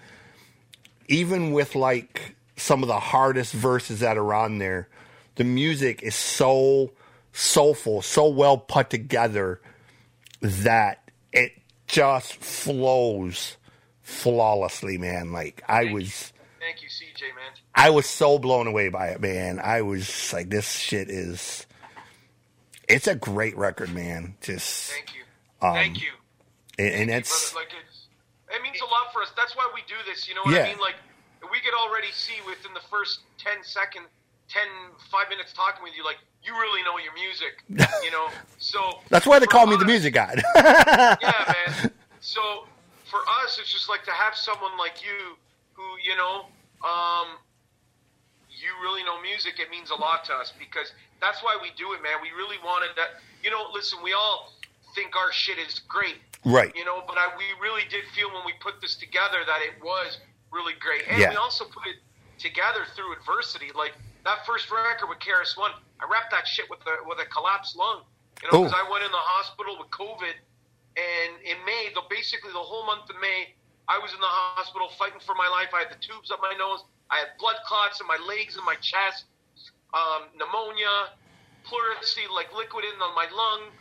[1.09, 4.89] even with like some of the hardest verses that are on there,
[5.37, 6.93] the music is so
[7.33, 9.61] soulful, so well put together
[10.41, 11.53] that it
[11.87, 13.57] just flows
[14.03, 15.33] flawlessly, man.
[15.33, 16.33] Like I was
[16.69, 17.53] Thank you, CJ, man.
[17.75, 19.59] I was so blown away by it, man.
[19.59, 21.65] I was like this shit is
[22.87, 24.35] it's a great record, man.
[24.43, 25.23] Just Thank you.
[25.67, 26.11] Um, Thank you.
[26.79, 28.09] and, and it's like it's,
[28.55, 29.33] it means a lot for us.
[29.35, 30.29] That's why we do this.
[30.29, 30.65] You know what Yeah.
[30.65, 30.79] I mean?
[30.79, 30.97] Like
[31.51, 34.03] we could already see within the first 10 second,
[34.51, 34.63] 10,
[35.11, 37.65] 5 minutes talking with you, like you really know your music.
[38.05, 38.29] you know,
[38.59, 41.17] so that's why they call me the music guy yeah,
[41.67, 41.91] man.
[42.21, 42.67] So
[43.11, 45.35] for us, it's just like to have someone like you
[45.73, 46.45] who, you know,
[46.85, 47.39] um,
[48.51, 49.59] you really know music.
[49.59, 52.19] It means a lot to us because that's why we do it, man.
[52.23, 53.23] We really wanted that.
[53.43, 54.53] You know, listen, we all
[54.95, 56.75] think our shit is great, right.
[56.75, 59.79] you know, but I, we really did feel when we put this together that it
[59.83, 60.19] was
[60.51, 61.31] really great, and Yeah.
[61.31, 61.97] we also put it
[62.39, 63.71] together through adversity.
[63.75, 67.27] Like that first record with KRS One, I rapped that shit with a with a
[67.27, 68.03] collapsed lung.
[68.43, 70.35] You know, because I went in the hospital with COVID,
[70.97, 73.55] and in May, the basically the whole month of May,
[73.89, 75.73] I was in the hospital fighting for my life.
[75.73, 76.85] I had the tubes up my nose.
[77.09, 79.25] I had blood clots in my legs and my chest,
[79.97, 81.17] um, pneumonia,
[81.65, 83.73] pleurisy, like liquid in on my lung,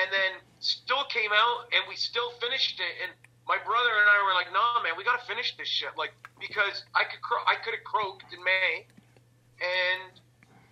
[0.00, 2.94] and then still came out, and we still finished it.
[3.04, 3.12] And
[3.44, 6.16] my brother and I were like, "Nah, man, we got to finish this shit." Like
[6.40, 8.88] because I could cro- I could have croaked in May,
[9.60, 10.16] and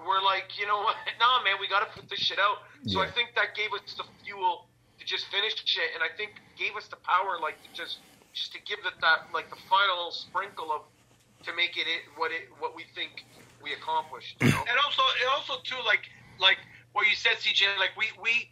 [0.00, 0.96] we're like, you know what?
[1.20, 2.62] Nah, man, we got to put this shit out.
[2.86, 6.40] So I think that gave us the fuel to just finish shit, and I think
[6.56, 7.98] gave us the power, like to just
[8.34, 10.82] just to give it that like the final sprinkle of
[11.46, 13.24] to make it, it what it what we think
[13.62, 14.36] we accomplished.
[14.40, 14.64] You know?
[14.68, 16.08] and also and also too like
[16.40, 16.58] like
[16.92, 18.50] what you said CJ like we we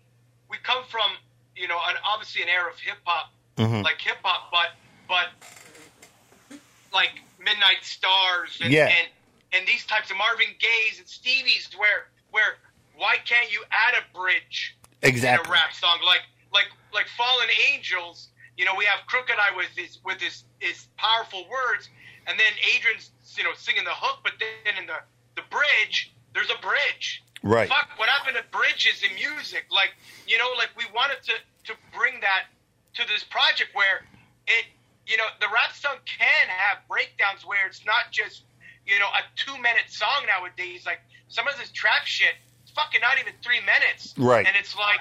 [0.50, 1.10] we come from
[1.56, 3.82] you know an, obviously an era of hip hop Mhm.
[3.82, 4.76] like hip hop but
[5.08, 5.28] but
[6.92, 8.86] like Midnight Stars and, Yeah.
[8.88, 9.08] and
[9.52, 12.58] and these types of Marvin Gaye's and Stevie's where where
[12.96, 15.48] why can't you add a bridge in Exactly.
[15.48, 18.28] a rap song like like like Fallen Angels.
[18.56, 21.88] You know, we have Crooked I with his with his his powerful words,
[22.26, 24.98] and then Adrian's you know singing the hook, but then in the
[25.36, 27.22] the bridge, there's a bridge.
[27.42, 27.68] Right.
[27.68, 29.66] Fuck, what happened to bridges in music?
[29.70, 29.92] Like
[30.26, 31.34] you know, like we wanted to
[31.68, 32.48] to bring that
[32.94, 34.06] to this project where
[34.46, 34.64] it
[35.06, 38.42] you know the rap song can have breakdowns where it's not just
[38.86, 40.86] you know a two minute song nowadays.
[40.86, 44.14] Like some of this trap shit, it's fucking not even three minutes.
[44.16, 44.46] Right.
[44.46, 45.00] And it's like,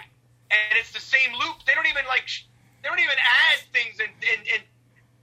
[0.49, 1.65] and it's the same loop.
[1.65, 2.27] They don't even like,
[2.85, 4.61] they don't even add things and, and, and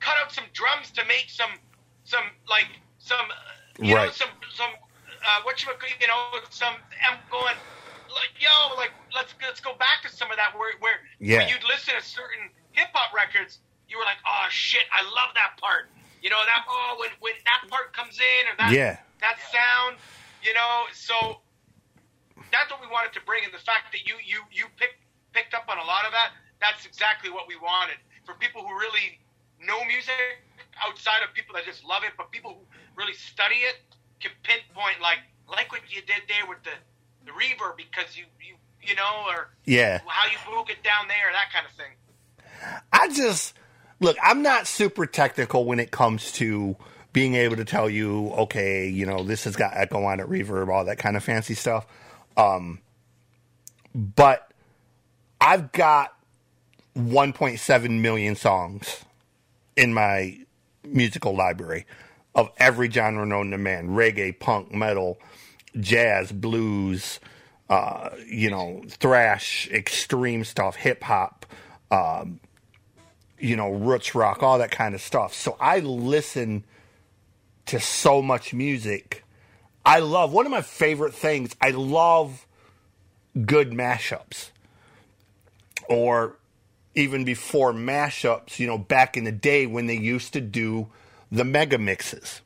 [0.02, 1.54] cut out some drums to make some,
[2.02, 2.66] some like
[2.98, 3.22] some,
[3.78, 5.70] you know, some some uh, what you
[6.02, 6.74] you know some.
[7.06, 7.54] I'm going
[8.10, 11.38] like yo, like let's let's go back to some of that where where, Yeah.
[11.38, 15.30] where you'd listen to certain hip hop records, you were like, oh shit, I love
[15.38, 15.94] that part.
[16.18, 18.98] You know that oh when when that part comes in or that Yeah.
[19.22, 20.02] that sound,
[20.42, 20.90] you know.
[20.90, 21.14] So
[22.50, 24.98] that's what we wanted to bring, and the fact that you you you picked
[25.32, 26.34] picked up on a lot of that.
[26.62, 29.18] That's exactly what we wanted for people who really
[29.60, 30.14] know music
[30.86, 32.64] outside of people that just love it, but people who
[32.96, 33.82] really study it
[34.20, 35.18] can pinpoint like
[35.50, 36.72] like what you did there with the
[37.26, 40.00] the reverb because you you you know or Yeah.
[40.06, 41.92] how you broke it down there, that kind of thing.
[42.92, 43.54] I just
[44.00, 44.16] look.
[44.22, 46.76] I'm not super technical when it comes to
[47.12, 50.72] being able to tell you, okay, you know, this has got echo on it, reverb,
[50.72, 51.86] all that kind of fancy stuff.
[52.36, 52.80] Um,
[53.94, 54.50] but
[55.40, 56.14] I've got
[56.96, 59.04] 1.7 million songs
[59.76, 60.38] in my
[60.84, 61.86] musical library
[62.34, 65.18] of every genre known to man: reggae, punk, metal,
[65.78, 67.20] jazz, blues,
[67.68, 71.46] uh, you know, thrash, extreme stuff, hip hop,
[71.90, 72.40] um,
[73.38, 75.34] you know, roots rock, all that kind of stuff.
[75.34, 76.64] So I listen
[77.66, 79.24] to so much music.
[79.84, 81.56] I love one of my favorite things.
[81.60, 82.46] I love
[83.46, 84.50] good mashups,
[85.88, 86.36] or
[86.94, 88.58] even before mashups.
[88.58, 90.88] You know, back in the day when they used to do
[91.30, 92.42] the mega mixes.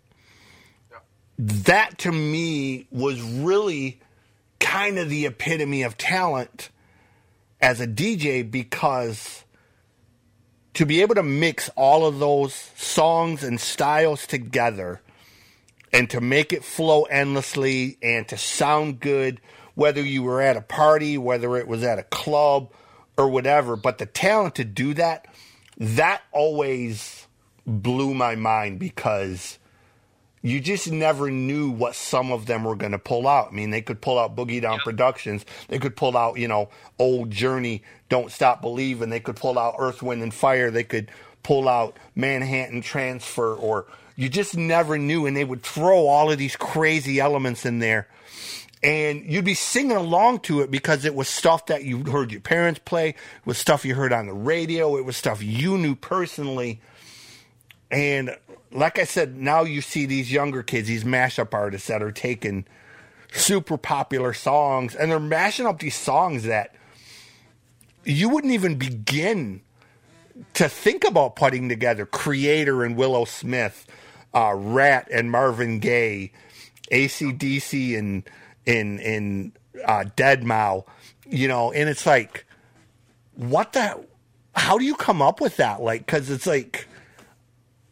[1.39, 4.01] That to me was really
[4.59, 6.71] kind of the epitome of talent
[7.61, 9.45] as a DJ because
[10.75, 15.01] to be able to mix all of those songs and styles together
[15.93, 19.41] and to make it flow endlessly and to sound good,
[19.75, 22.71] whether you were at a party, whether it was at a club
[23.17, 25.27] or whatever, but the talent to do that,
[25.79, 27.27] that always
[27.67, 29.59] blew my mind because
[30.43, 33.49] you just never knew what some of them were going to pull out.
[33.49, 35.45] I mean, they could pull out Boogie Down Productions.
[35.67, 36.69] They could pull out, you know,
[37.01, 39.11] Old Journey, Don't Stop Believing.
[39.11, 40.71] They could pull out Earth, Wind, and Fire.
[40.71, 41.11] They could
[41.43, 45.27] pull out Manhattan Transfer, or you just never knew.
[45.27, 48.07] And they would throw all of these crazy elements in there.
[48.83, 52.41] And you'd be singing along to it because it was stuff that you heard your
[52.41, 55.95] parents play, it was stuff you heard on the radio, it was stuff you knew
[55.95, 56.81] personally.
[57.91, 58.37] And
[58.71, 62.67] like I said, now you see these younger kids, these mashup artists that are taking
[63.33, 66.75] super popular songs and they're mashing up these songs that
[68.05, 69.61] you wouldn't even begin
[70.55, 72.07] to think about putting together.
[72.07, 73.87] Creator and Willow Smith,
[74.35, 76.33] uh, Ratt and Marvin Gaye,
[76.93, 78.23] ACDC and
[78.67, 79.53] and and
[79.85, 80.85] uh, Deadmau,
[81.29, 82.47] you know, and it's like,
[83.35, 84.05] what the?
[84.55, 85.83] How do you come up with that?
[85.83, 86.89] Like, because it's like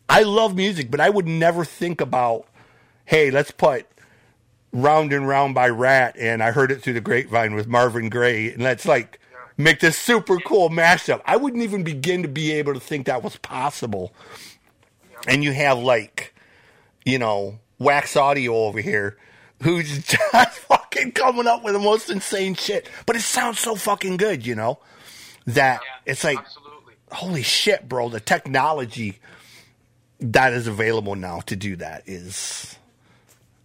[0.08, 2.46] I love music, but I would never think about,
[3.04, 3.86] hey, let's put
[4.72, 8.52] Round and Round by Ratt, and I heard it through the grapevine with Marvin Gaye,
[8.52, 9.18] and let's like
[9.56, 11.20] make this super cool mashup.
[11.24, 14.12] I wouldn't even begin to be able to think that was possible.
[15.26, 16.34] And you have like,
[17.04, 19.16] you know, Wax Audio over here,
[19.64, 24.18] who's just fucking coming up with the most insane shit, but it sounds so fucking
[24.18, 24.78] good, you know,
[25.46, 26.94] that it's like, Absolutely.
[27.10, 29.18] holy shit, bro, the technology
[30.20, 32.76] that is available now to do that is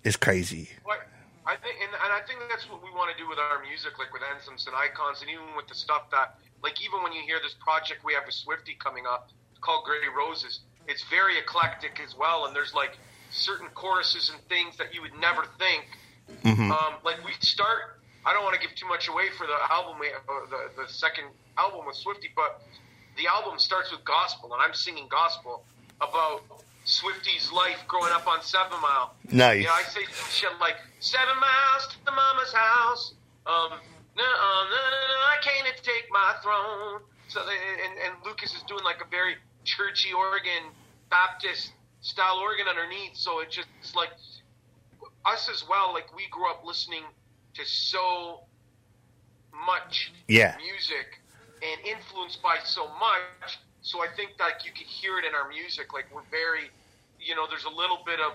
[0.05, 0.69] is crazy.
[0.83, 1.05] What
[1.45, 3.99] I think, and, and I think that's what we want to do with our music,
[3.99, 7.21] like with anthems and icons, and even with the stuff that, like, even when you
[7.23, 11.99] hear this project we have with Swifty coming up called Grey Roses, it's very eclectic
[11.99, 12.97] as well, and there's like
[13.29, 15.85] certain choruses and things that you would never think.
[16.45, 19.97] Um, like we start, I don't want to give too much away for the album,
[19.99, 21.25] we or the the second
[21.57, 22.61] album with Swifty, but
[23.17, 25.63] the album starts with gospel, and I'm singing gospel
[26.01, 26.43] about
[26.85, 29.13] Swifty's life growing up on Seven Mile.
[29.31, 29.63] Nice.
[29.63, 33.13] Yeah, I say some shit like seven miles to the mama's house.
[33.45, 33.73] Um,
[34.17, 37.01] no, no, no, no, I can't take my throne.
[37.29, 40.73] So, and, and Lucas is doing like a very churchy organ,
[41.09, 43.15] Baptist style organ underneath.
[43.15, 44.09] So it just it's like
[45.25, 45.93] us as well.
[45.93, 47.03] Like we grew up listening
[47.55, 48.41] to so
[49.53, 50.57] much Yeah.
[50.57, 51.19] music
[51.61, 53.59] and influenced by so much.
[53.59, 55.75] So I think like you can hear it in our music.
[55.75, 56.71] Like we're very,
[57.19, 58.33] you know, there's a little bit of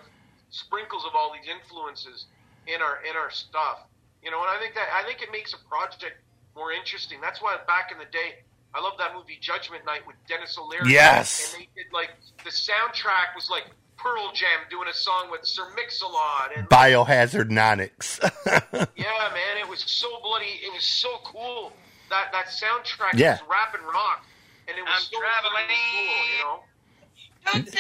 [0.51, 2.27] sprinkles of all these influences
[2.67, 3.81] in our in our stuff.
[4.23, 6.21] You know, and I think that I think it makes a project
[6.55, 7.21] more interesting.
[7.21, 8.44] That's why back in the day,
[8.75, 10.91] I love that movie Judgment Night with Dennis O'Leary.
[10.93, 11.55] Yes.
[11.55, 12.11] and they did like
[12.45, 13.65] the soundtrack was like
[13.97, 18.19] Pearl Jam doing a song with Sir Mix-a-Lot and Biohazard Onyx.
[18.47, 20.61] yeah, man, it was so bloody.
[20.65, 21.73] It was so cool.
[22.11, 23.33] That that soundtrack Yeah.
[23.35, 24.25] was rap and rock,
[24.69, 25.65] and it was I'm so traveling.
[25.93, 27.55] cool.
[27.55, 27.71] You know,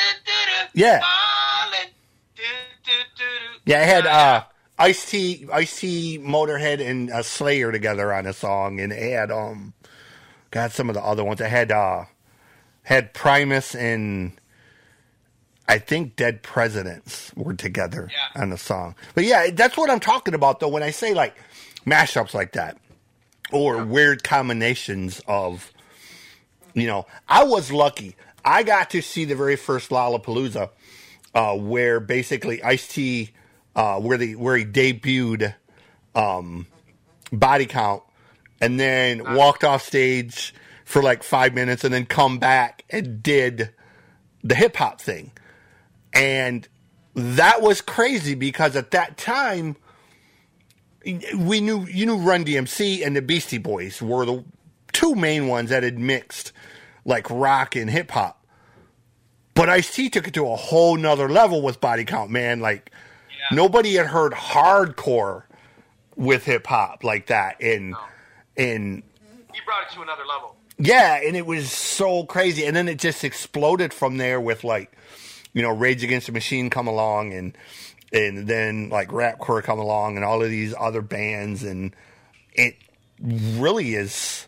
[0.74, 1.00] Yeah.
[3.66, 4.44] Yeah, I had uh
[4.78, 9.30] Ice T Ice T Motorhead and uh, Slayer together on a song and it had
[9.30, 9.72] um
[10.54, 11.40] got some of the other ones.
[11.40, 12.04] I had uh
[12.84, 14.32] had Primus and
[15.68, 18.42] I think Dead Presidents were together Yeah.
[18.42, 18.94] on the song.
[19.14, 21.34] But yeah, that's what I'm talking about though when I say like
[21.84, 22.78] mashups like that
[23.52, 25.70] or weird combinations of
[26.74, 28.16] you know, I was lucky.
[28.44, 30.70] I got to see the very first Lollapalooza
[31.34, 33.30] uh, where basically Ice T,
[33.76, 35.54] uh, where the where he debuted
[36.16, 36.66] um,
[37.32, 38.02] Body Count,
[38.60, 43.22] and then uh, walked off stage for like five minutes, and then come back and
[43.22, 43.70] did
[44.42, 45.32] the hip hop thing,
[46.12, 46.68] and
[47.14, 49.76] that was crazy because at that time
[51.36, 54.44] we knew you knew Run DMC and the Beastie Boys were the
[54.92, 56.52] two main ones that had mixed
[57.04, 58.44] like rock and hip hop.
[59.54, 62.60] But Ice T took it to a whole nother level with Body Count, man.
[62.60, 62.90] Like
[63.30, 63.54] Yeah.
[63.56, 65.42] nobody had heard hardcore
[66.16, 67.94] with hip hop like that, and
[68.56, 69.02] and
[69.52, 70.56] he brought it to another level.
[70.78, 72.64] yeah, and it was so crazy.
[72.64, 74.96] And then it just exploded from there with like,
[75.52, 77.56] you know, Rage Against the Machine come along and
[78.12, 81.94] and then like Rapcore come along and all of these other bands and
[82.52, 82.76] it
[83.20, 84.46] really is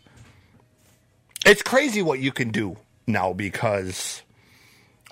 [1.44, 2.76] it's crazy what you can do
[3.06, 4.22] now because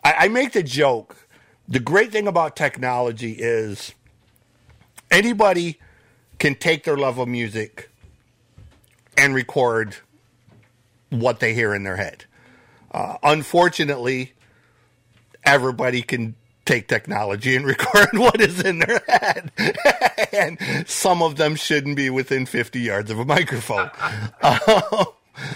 [0.03, 1.28] I, I make the joke.
[1.66, 3.95] The great thing about technology is
[5.11, 5.78] anybody
[6.38, 7.90] can take their love of music
[9.16, 9.96] and record
[11.10, 12.24] what they hear in their head.
[12.90, 14.32] Uh, unfortunately,
[15.44, 16.34] everybody can
[16.64, 19.52] take technology and record what is in their head.
[20.32, 23.90] and some of them shouldn't be within 50 yards of a microphone.
[24.40, 24.58] Uh,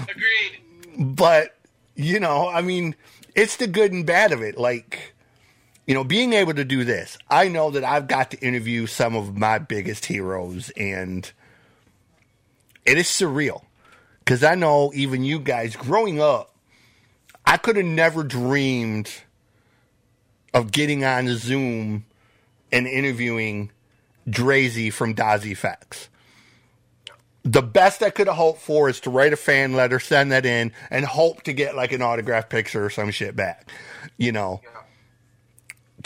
[0.02, 1.14] Agreed.
[1.16, 1.56] but,
[1.94, 2.94] you know, I mean,
[3.34, 4.59] it's the good and bad of it.
[4.59, 5.14] Like,
[5.86, 9.14] you know, being able to do this, I know that I've got to interview some
[9.14, 11.30] of my biggest heroes, and
[12.85, 13.62] it is surreal.
[14.20, 16.55] Because I know even you guys growing up,
[17.47, 19.11] I could have never dreamed
[20.53, 22.05] of getting on Zoom
[22.70, 23.70] and interviewing
[24.29, 26.09] Drazy from Das EFX.
[27.45, 30.45] The best I could have hoped for is to write a fan letter, send that
[30.45, 33.70] in, and hope to get like an autograph picture or some shit back.
[34.18, 34.61] You know,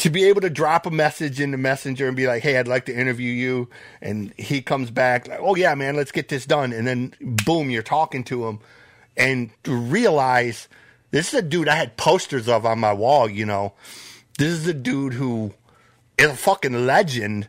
[0.03, 2.66] to be able to drop a message in the messenger and be like, "Hey, I'd
[2.66, 3.68] like to interview you,"
[4.00, 7.70] and he comes back like, "Oh yeah, man, let's get this done," and then boom,
[7.70, 8.59] you're talking to him,
[9.16, 10.66] and to realize
[11.12, 13.28] this is a dude I had posters of on my wall.
[13.30, 13.74] You know,
[14.38, 15.55] this is a dude who
[16.18, 17.46] is a fucking legend,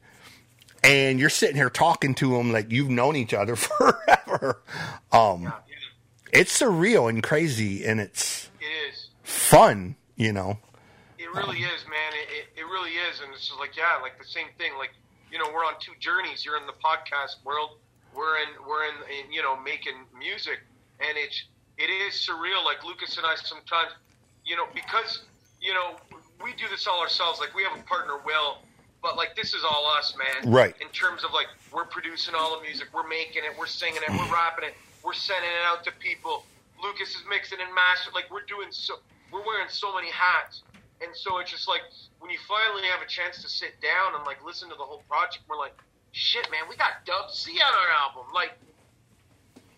[0.83, 4.61] and you're sitting here talking to him like you've known each other forever.
[5.11, 5.51] Um,
[6.31, 9.07] it's surreal and crazy, and it's It is.
[9.23, 9.95] fun.
[10.15, 10.59] You know,
[11.33, 12.11] really is, man.
[12.13, 14.73] It, it, it really is, and it's just like yeah, like the same thing.
[14.77, 14.91] Like
[15.31, 16.45] you know, we're on two journeys.
[16.45, 17.77] You're in the podcast world.
[18.15, 20.59] We're in we're in, in you know making music,
[20.99, 21.45] and it's
[21.77, 22.63] it is surreal.
[22.63, 23.91] Like Lucas and I sometimes,
[24.45, 25.23] you know, because
[25.61, 25.97] you know
[26.43, 27.39] we do this all ourselves.
[27.39, 28.59] Like we have a partner, Will,
[29.01, 30.51] but like this is all us, man.
[30.51, 30.75] Right.
[30.81, 34.11] In terms of like we're producing all the music, we're making it, we're singing it,
[34.11, 36.45] we're rapping it, we're sending it out to people.
[36.81, 38.13] Lucas is mixing and mastering.
[38.13, 38.95] Like we're doing so,
[39.31, 40.63] we're wearing so many hats,
[41.01, 41.81] and so it's just like
[42.19, 45.03] when you finally have a chance to sit down and like listen to the whole
[45.09, 45.75] project, we're like,
[46.11, 48.31] shit, man, we got Dub C on our album.
[48.33, 48.53] Like,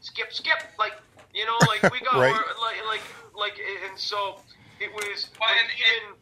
[0.01, 0.93] skip, skip, like
[1.33, 2.31] you know, like we got Right.
[2.33, 3.01] our- like like
[3.35, 3.59] like,
[3.89, 4.39] and so
[4.79, 6.15] it was Well, like, and- even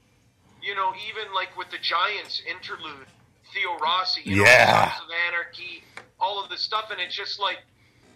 [0.61, 3.07] you know even like with the Giants interlude,
[3.53, 4.91] Theo Rossi, you know, Yeah.
[4.95, 5.83] Sons of Anarchy,
[6.19, 7.59] all of this stuff, and it's just like,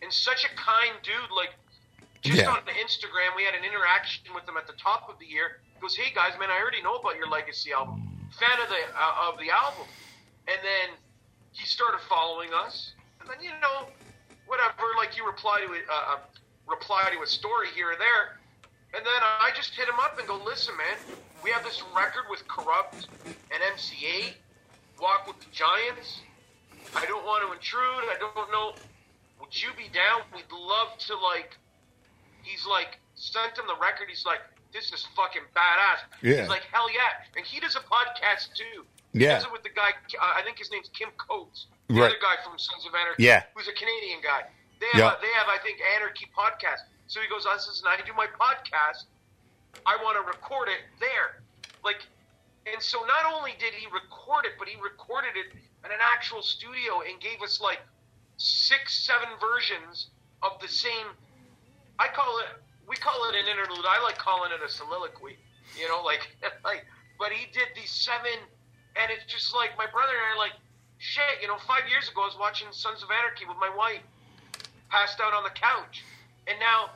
[0.02, 1.50] and such a kind dude, like.
[2.24, 2.50] Just Yeah.
[2.50, 5.62] on the Instagram, we had an interaction with him at the top of the year.
[5.78, 8.02] He goes, "Hey guys, man, I already know about your Legacy album.
[8.34, 9.86] Fan of the uh, of the album."
[10.48, 10.98] And then
[11.52, 13.86] he started following us, and then you know,
[14.48, 14.90] whatever.
[14.98, 16.20] Like you reply to it, uh, uh,
[16.66, 18.42] reply to a story here or there,
[18.98, 20.98] and then I just hit him up and go, "Listen, man,
[21.44, 23.06] we have this record with Kurupt
[23.54, 24.34] and MC Eiht,
[25.00, 26.22] Walk with the Giants.
[26.96, 28.10] I don't want to intrude.
[28.10, 28.74] I don't know.
[29.42, 30.26] Would you be down?
[30.34, 31.56] We'd love to like."
[32.42, 34.08] He's like, sent him the record.
[34.08, 34.40] He's like,
[34.74, 36.00] this is fucking badass.
[36.22, 36.42] Yeah.
[36.42, 37.24] He's like, hell yeah.
[37.36, 38.86] And he does a podcast too.
[39.14, 39.36] He Yeah.
[39.36, 42.06] does it with the guy, uh, I think his name's Kim Coates, the Right.
[42.12, 43.44] other guy from Sons of Anarchy, Yeah.
[43.56, 44.46] who's a Canadian guy.
[44.80, 45.18] They have, Yeah.
[45.18, 46.82] a, they have, I think, Anarchy podcast.
[47.08, 49.06] So he goes, I says, and I do my podcast.
[49.86, 51.42] I want to record it there.
[51.84, 52.06] Like,
[52.66, 55.54] and so not only did he record it, but he recorded it
[55.86, 57.80] in an actual studio and gave us like
[58.36, 60.08] six, seven versions
[60.44, 61.08] of the same.
[61.98, 62.48] I call it,
[62.88, 63.86] we call it an interlude.
[63.88, 65.38] I like calling it a soliloquy.
[65.78, 66.28] You know, like,
[66.64, 66.86] like,
[67.20, 68.40] but he did these seven,
[68.96, 70.56] and it's just like my brother and I are like,
[70.98, 71.42] shit.
[71.42, 74.02] You know, five years ago I was watching Sons of Anarchy with my wife,
[74.90, 76.04] passed out on the couch,
[76.48, 76.92] and now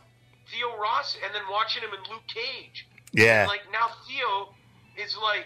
[0.50, 2.88] Theo Ross, and then watching him in Luke Cage.
[3.12, 4.56] yeah, Like now Theo
[4.98, 5.46] is like,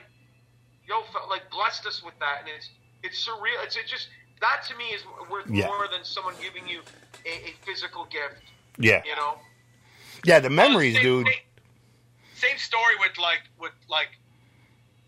[0.87, 2.69] yo, like blessed us with that, and it's
[3.03, 3.57] it's surreal.
[3.63, 4.07] It's it just
[4.41, 5.65] that to me is worth Yeah.
[5.67, 6.81] more than someone giving you
[7.25, 8.41] a, a physical gift.
[8.77, 9.37] yeah, You know,
[10.26, 10.39] yeah.
[10.39, 11.28] The memories, Same- dude.
[11.28, 11.36] Same,
[12.36, 14.09] same story with like with like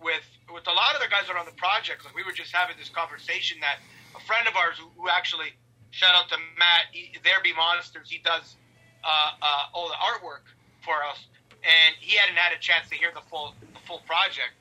[0.02, 2.06] with with a lot of the guys that are on the project.
[2.06, 3.80] Like we were just having this conversation that
[4.16, 5.54] a friend of ours who, who actually
[5.92, 8.10] shout out to Matt, he, there be monsters.
[8.10, 8.56] He does
[9.04, 10.46] uh, uh, all the artwork
[10.82, 11.26] for us,
[11.64, 14.54] and he hadn't had a chance to hear the full the full project.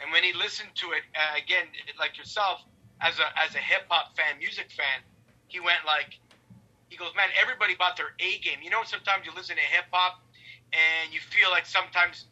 [0.00, 1.66] And when he listened to it uh, again,
[1.98, 2.60] like yourself,
[3.00, 5.02] as a as a hip hop fan, music fan,
[5.48, 6.18] he went like,
[6.88, 8.62] he goes, man, everybody bought their A game.
[8.62, 10.18] You know, sometimes you listen to hip hop
[10.72, 12.26] and you feel like sometimes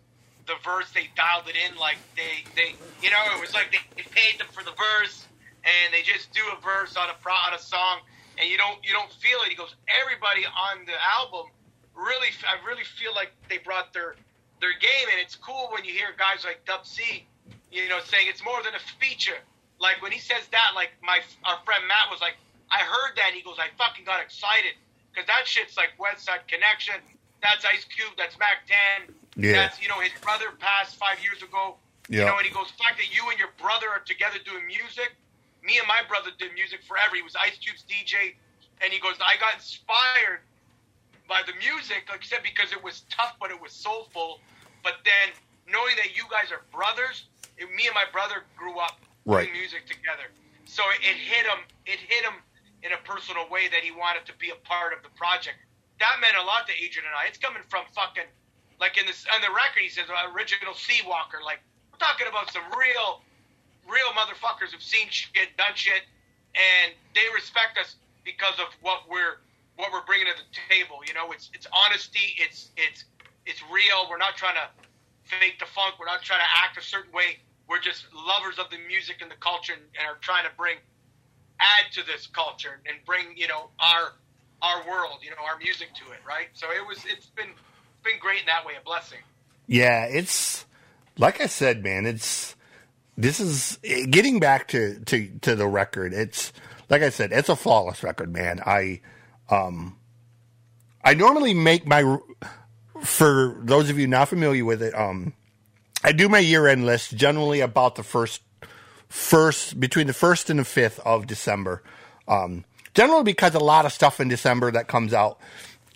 [0.47, 3.81] the verse they dialed it in like they they you know it was like they,
[3.97, 5.25] they paid them for the verse
[5.65, 7.17] and they just do a verse on a
[7.49, 8.05] on a song
[8.39, 9.49] and you don't you don't feel it.
[9.49, 11.51] He goes, everybody on the album
[11.95, 14.19] really I really feel like they brought their
[14.61, 17.27] their game and it's cool when you hear guys like Dub C,
[17.71, 19.39] you know, saying it's more than a feature.
[19.81, 22.37] Like when he says that, like my our friend Matt was like,
[22.71, 23.33] I heard that.
[23.35, 24.75] He goes, I fucking got excited
[25.13, 26.97] because that shit's like West Side Connection.
[27.43, 28.13] That's Ice Cube.
[28.17, 29.15] That's Mac Ten.
[29.37, 29.53] Yeah.
[29.53, 31.77] That's you know his brother passed five years ago.
[32.09, 32.21] Yeah.
[32.21, 34.67] You know, and he goes, the fact that you and your brother are together doing
[34.67, 35.17] music,
[35.65, 37.17] me and my brother did music forever.
[37.17, 38.37] He was Ice Cube's DJ,
[38.85, 40.45] and he goes, I got inspired
[41.29, 44.41] by the music, like I said, because it was tough, but it was soulful.
[44.85, 45.33] But then
[45.65, 47.25] knowing that you guys are brothers,
[47.57, 49.49] it, me and my brother grew up Right.
[49.49, 50.29] doing music together,
[50.69, 51.65] so it, it hit him.
[51.89, 52.37] It hit him
[52.85, 55.57] in a personal way that he wanted to be a part of the project.
[55.99, 57.27] That meant a lot to Adrian and I.
[57.27, 58.29] It's coming from fucking
[58.79, 59.81] like in this on the record.
[59.81, 61.41] He says uh, original C-Walker.
[61.41, 63.25] Like we're talking about some real,
[63.89, 66.05] real motherfuckers who've seen shit, done shit,
[66.53, 69.41] and they respect us because of what we're
[69.81, 71.01] what we're bringing to the table.
[71.09, 72.37] You know, it's it's honesty.
[72.37, 73.09] It's it's
[73.49, 74.05] it's real.
[74.13, 74.69] We're not trying to
[75.25, 75.97] fake the funk.
[75.97, 77.41] We're not trying to act a certain way.
[77.65, 80.77] We're just lovers of the music and the culture, and, and are trying to bring
[81.61, 84.13] add to this culture and bring you know our
[84.65, 86.49] our world, you know, our music to it, right?
[86.55, 87.51] So it was it's been
[88.03, 89.19] been great in that way, a blessing.
[89.67, 90.65] Yeah, it's
[91.19, 92.07] like I said, man.
[92.07, 92.57] It's
[93.17, 93.79] this is
[94.11, 96.13] getting back to to to the record.
[96.13, 96.53] It's
[96.91, 98.61] like I said, it's a flawless record, man.
[98.65, 99.01] I
[99.51, 99.99] um
[101.05, 102.19] I normally make my
[103.03, 105.35] for those of you not familiar with it, um
[106.03, 108.43] I do my year end list generally about the first
[109.15, 111.83] first between the first and the fifth of December.
[112.27, 115.39] Um generally because a lot of stuff in December that comes out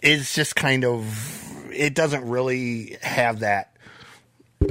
[0.03, 3.77] is just kind of it doesn't really have that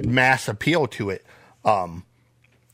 [0.03, 1.25] mass appeal to it.
[1.63, 2.05] Um,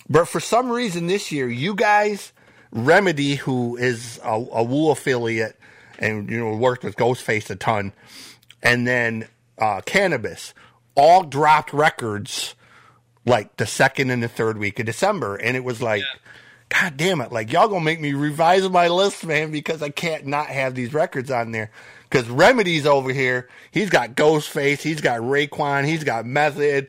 [0.10, 2.34] but for some reason this year, you guys,
[2.72, 5.58] Remedy, who is a, a Wu affiliate
[6.00, 7.94] and you know worked with Ghostface a ton,
[8.62, 10.54] and then uh, Canibus,
[10.96, 12.56] all dropped records
[13.26, 16.04] like the second and the third week of December, and it was like.
[16.70, 17.32] God damn it!
[17.32, 20.92] Like y'all gonna make me revise my list, man, because I can't not have these
[20.92, 21.70] records on there.
[22.10, 26.88] Because Remedy's over here, he's got Ghostface, he's got Raekwon, he's got Method,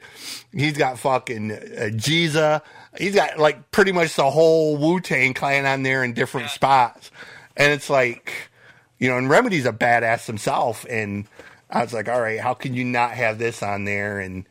[0.53, 2.62] he's got fucking uh, Jeezy,
[2.99, 7.11] he's got like pretty much the whole Wu Tang clan on there in different spots,
[7.57, 8.51] and it's like,
[8.99, 11.26] you know, and Remedy's a badass himself, and
[11.70, 14.20] I was like, all right, how can you not have this on there?
[14.20, 14.47] And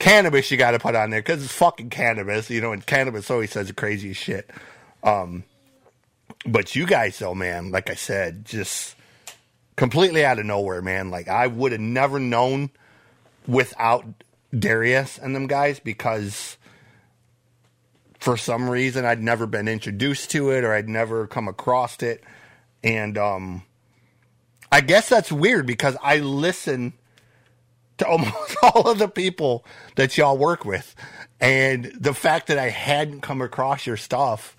[0.00, 3.30] Canibus you got to put on there because it's fucking Canibus, you know, and Canibus
[3.30, 4.48] always says the craziest shit.
[5.02, 5.44] Um,
[6.46, 8.94] but you guys, though, man, like I said, just
[9.76, 11.10] completely out of nowhere, man.
[11.10, 12.70] Like I would have never known
[13.46, 14.04] without
[14.56, 16.56] Darius and them guys because
[18.18, 22.22] for some reason I'd never been introduced to it or I'd never come across it.
[22.82, 23.62] And um
[24.70, 26.92] I guess that's weird because I listen
[27.98, 29.64] to almost all of the people
[29.96, 30.94] that y'all work with.
[31.40, 34.56] And the fact that I hadn't come across your stuff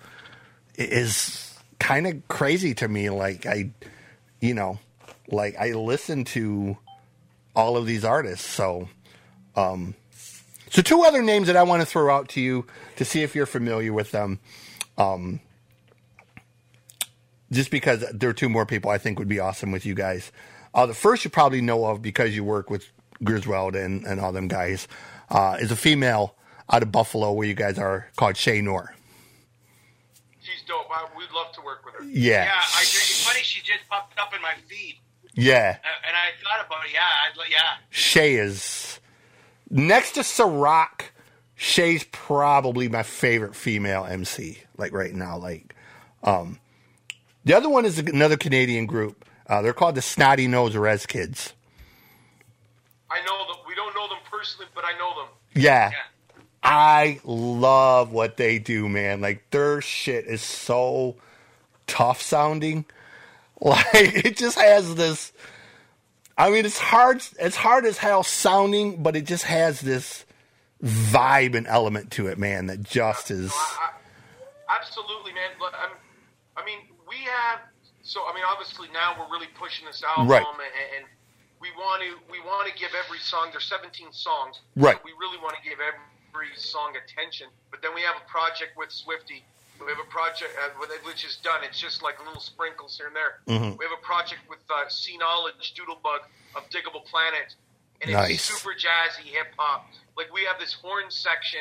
[0.76, 3.10] is kind of crazy to me.
[3.10, 3.70] Like I,
[4.40, 4.78] you know,
[5.28, 6.76] like I listen to
[7.54, 8.46] all of these artists.
[8.46, 8.88] So,
[9.56, 9.94] um,
[10.70, 12.66] so two other names that I want to throw out to you
[12.96, 14.38] to see if you're familiar with them.
[14.96, 15.40] Um,
[17.50, 20.30] just because there are two more people I think would be awesome with you guys.
[20.72, 22.88] Uh, the first you probably know of because you work with
[23.22, 24.88] Griselda and, and all them guys
[25.30, 26.34] uh, is a female
[26.72, 28.94] out of Buffalo where you guys are called Che Noir.
[30.40, 30.86] She's dope.
[30.90, 32.04] I, we'd love to work with her.
[32.04, 32.44] Yeah.
[32.44, 34.98] Yeah, I, it's funny she just popped up in my feed,
[35.34, 35.76] Yeah.
[35.82, 36.92] uh, and I thought about it.
[36.94, 37.58] Yeah, I'd, yeah.
[37.90, 39.00] Shay is
[39.68, 41.02] next to Ciroc.
[41.56, 45.36] Che's probably my favorite female MC, like right now.
[45.36, 45.74] Like,
[46.22, 46.58] um,
[47.44, 49.26] the other one is another Canadian group.
[49.46, 51.52] Uh, they're called the Snotty Nose Rez Kids.
[53.10, 53.56] I know them.
[53.68, 55.28] We don't know them personally, but I know them.
[55.54, 55.90] Yeah.
[55.90, 55.96] Yeah.
[56.62, 59.20] I love what they do, man.
[59.20, 61.16] Like their shit is so
[61.86, 62.84] tough sounding.
[63.62, 65.34] Like it just has this
[66.38, 70.24] I mean it's hard it's hard as hell sounding, but it just has this
[70.82, 73.90] vibe and element to it, man, that just is I,
[74.66, 75.50] I, absolutely, man.
[75.60, 75.90] I'm,
[76.56, 77.60] I mean, we have.
[78.00, 80.40] So I mean, obviously now we're really pushing this album, Right.
[80.42, 81.04] and, and
[81.60, 83.48] we want to we want to give every song.
[83.52, 84.96] There's 17 songs, Right.
[84.96, 87.48] So we really want to give every song attention.
[87.70, 89.44] But then we have a project with Swifty.
[89.80, 91.64] We have a project uh, which is done.
[91.64, 93.40] It's just like little sprinkles here and there.
[93.48, 93.76] Mm-hmm.
[93.78, 96.20] We have a project with uh, Cee Knowledge Doodlebug
[96.54, 97.54] of Digable Planet,
[98.02, 98.42] and it's Nice.
[98.44, 99.88] super jazzy hip hop.
[100.16, 101.60] Like we have this horn section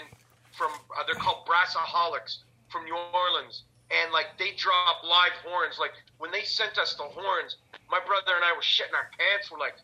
[0.52, 5.78] from uh, they're called Brass-A-Holics from New Orleans, and like they drop live horns.
[5.80, 7.56] Like when they sent us the horns,
[7.89, 9.50] my brother and I were shitting our pants.
[9.50, 9.76] We're like,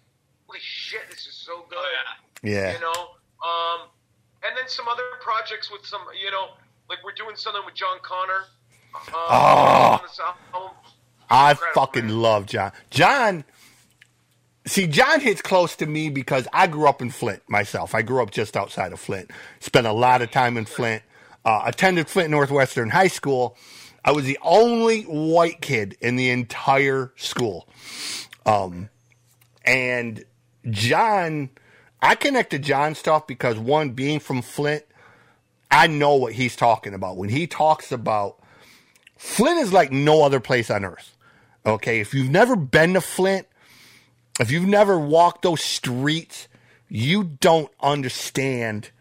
[0.47, 1.79] holy shit, this is so good.
[2.49, 2.73] yeah.
[2.73, 2.91] You know,
[3.43, 3.87] um,
[4.43, 6.49] and then some other projects with some, you know,
[6.89, 8.45] like we're doing something with Jon Connor.
[8.95, 9.99] Um, Oh.
[9.99, 10.71] on this album.
[11.29, 12.71] I Incredible, fucking love Jon.
[12.91, 13.43] Jon,
[14.65, 17.93] see, Jon hits close to me because I grew up in Flint myself.
[17.95, 19.31] I grew up just outside of Flint.
[19.59, 21.03] Spent a lot of time in Flint.
[21.43, 23.57] Uh, attended Flint Northwestern High School.
[24.05, 27.67] I was the only white kid in the entire school.
[28.45, 28.89] Um,
[29.65, 30.23] and
[30.69, 31.49] Jon,
[32.01, 34.83] I connect to Jon stuff because one, being from Flint,
[35.71, 37.17] I know what he's talking about.
[37.17, 38.39] When he talks about
[39.17, 41.15] Flint is like no other place on earth.
[41.65, 41.99] Okay.
[41.99, 43.47] If you've never been to Flint,
[44.39, 46.47] if you've never walked those streets,
[46.89, 48.91] you don't understand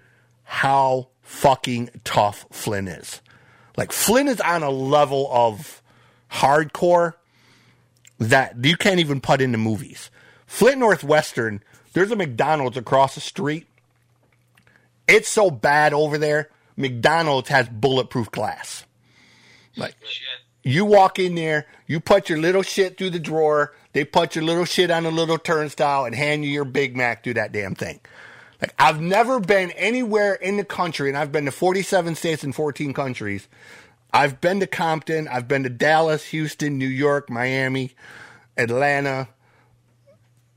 [0.44, 3.20] how fucking tough Flint is.
[3.76, 5.82] Like Flint is on a level of
[6.30, 7.14] hardcore
[8.18, 10.10] that you can't even put into movies.
[10.54, 13.66] Flint Northwestern, there's a McDonald's across the street.
[15.08, 16.48] It's so bad over there.
[16.76, 18.84] McDonald's has bulletproof glass.
[19.76, 19.96] Like
[20.62, 24.44] you walk in there, you put your little shit through the drawer, they put your
[24.44, 27.74] little shit on a little turnstile and hand you your Big Mac through that damn
[27.74, 27.98] thing.
[28.62, 32.54] Like I've never been anywhere in the country, and I've been to 47 states and
[32.54, 33.48] 14 countries.
[34.12, 37.96] I've been to Compton, I've been to Dallas, Houston, New York, Miami,
[38.56, 39.26] Atlanta.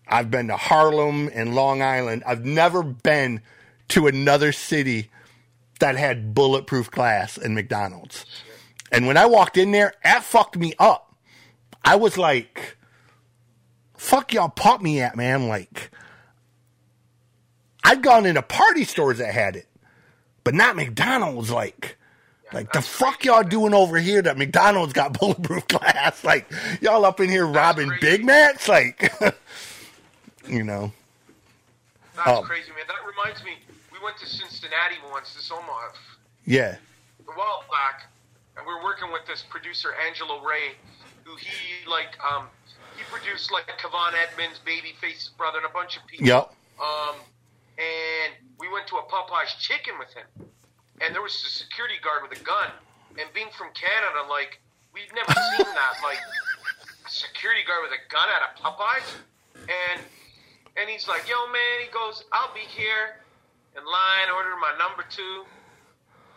[0.09, 2.23] I've been to Harlem and Long Island.
[2.25, 3.41] I've never been
[3.89, 5.09] to another city
[5.79, 8.25] that had bulletproof glass and McDonald's.
[8.91, 11.15] And when I walked in there, that fucked me up.
[11.83, 12.77] I was like,
[13.95, 15.47] fuck y'all pop me at, man.
[15.47, 15.91] Like,
[17.83, 19.67] I'd gone into party stores that had it,
[20.43, 21.51] but not McDonald's.
[21.51, 21.97] Like,
[22.53, 26.23] like the fuck y'all doing over here that McDonald's got bulletproof glass?
[26.23, 26.51] Like,
[26.81, 27.91] y'all up in here robbing.
[28.01, 28.67] Big Macs?
[28.67, 29.11] Like,
[30.47, 30.91] you know.
[32.15, 32.41] That's Oh.
[32.43, 32.85] crazy, man.
[32.87, 33.57] That reminds me,
[33.91, 35.97] we went to Cincinnati once, this almost
[36.45, 36.77] Yeah.
[37.27, 38.07] a while back,
[38.55, 40.75] and we were working with this producer Angelo Ray,
[41.23, 42.49] who he like um
[42.95, 46.25] he produced like Kevon Edmonds, Babyface's brother, and a bunch of people.
[46.25, 46.53] Yep.
[46.81, 47.15] Um,
[47.77, 50.25] and we went to a Popeye's Chicken with him,
[51.01, 52.71] and there was a security guard with a gun.
[53.19, 54.59] And being from Canada, like
[54.93, 56.17] we've never seen that, like
[57.05, 59.15] a security guard with a gun at a Popeyes,
[59.69, 60.01] and
[60.79, 63.17] and he's like, "Yo, man," he goes, "I'll be here
[63.75, 65.45] in line, order my number two.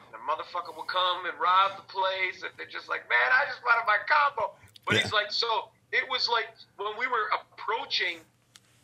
[0.07, 3.47] And the motherfucker will come and rob the place, and they're just like, "Man, I
[3.49, 4.53] just wanted my combo."
[4.87, 8.19] But he's like, so it was like when we were approaching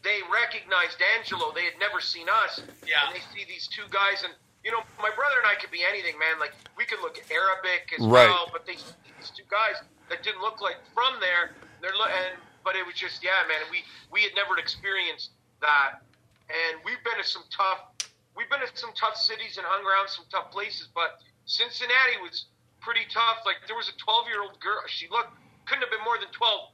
[0.06, 1.50] they recognized Angelo.
[1.50, 2.62] They had never seen us.
[2.86, 2.94] Yeah.
[3.10, 4.30] And they see these two guys, and
[4.62, 6.38] you know, my brother and I could be anything, man.
[6.38, 8.28] Like we could look Arabic as Right.
[8.30, 11.56] well, but they see these two guys that didn't look like from there.
[11.82, 13.58] They're lo- and but it was just yeah, man.
[13.70, 13.82] We
[14.14, 15.30] we had never experienced
[15.66, 16.00] that,
[16.48, 17.90] and we've been to some tough.
[18.38, 22.46] We've been to some tough cities and hung around some tough places, but Cincinnati was
[22.80, 23.42] pretty tough.
[23.44, 24.80] Like there was a 12 year old girl.
[24.86, 25.32] She looked
[25.66, 26.70] couldn't have been more than 12.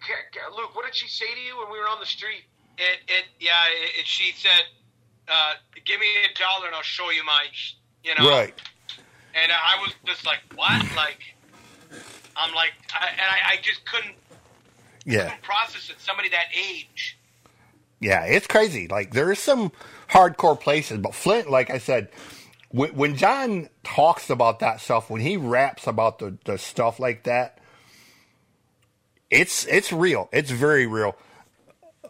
[0.00, 2.44] Ca- ca- Luke, what did she say to you when we were on the street?
[2.78, 3.68] It, it, yeah.
[3.68, 4.64] It, it, she said,
[5.28, 5.54] uh,
[5.84, 7.44] "Give me a dollar and I'll show you my,"
[8.02, 8.28] you know.
[8.28, 8.54] Right.
[9.34, 11.20] And I was just like, "What?" Like,
[12.36, 14.14] I'm like, I, and I, I just couldn't,
[15.04, 15.24] Yeah.
[15.24, 16.00] couldn't process it.
[16.00, 17.16] Somebody that age.
[18.00, 18.88] Yeah, it's crazy.
[18.88, 19.72] Like there is some
[20.10, 22.08] hardcore places, but Flint, like I said,
[22.68, 27.22] when, when Jon talks about that stuff, when he raps about the, the stuff like
[27.24, 27.58] that,
[29.30, 30.28] it's it's real.
[30.32, 31.16] It's very real.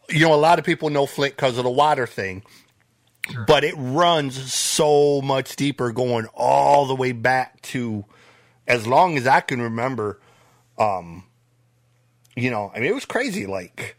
[0.09, 2.43] You know, a lot of people know Flint because of the water thing,
[3.47, 8.05] but it runs so much deeper, going all the way back to
[8.67, 10.21] as long as I can remember.
[10.79, 11.25] Um,
[12.37, 13.47] you know, I mean, it was crazy.
[13.47, 13.97] Like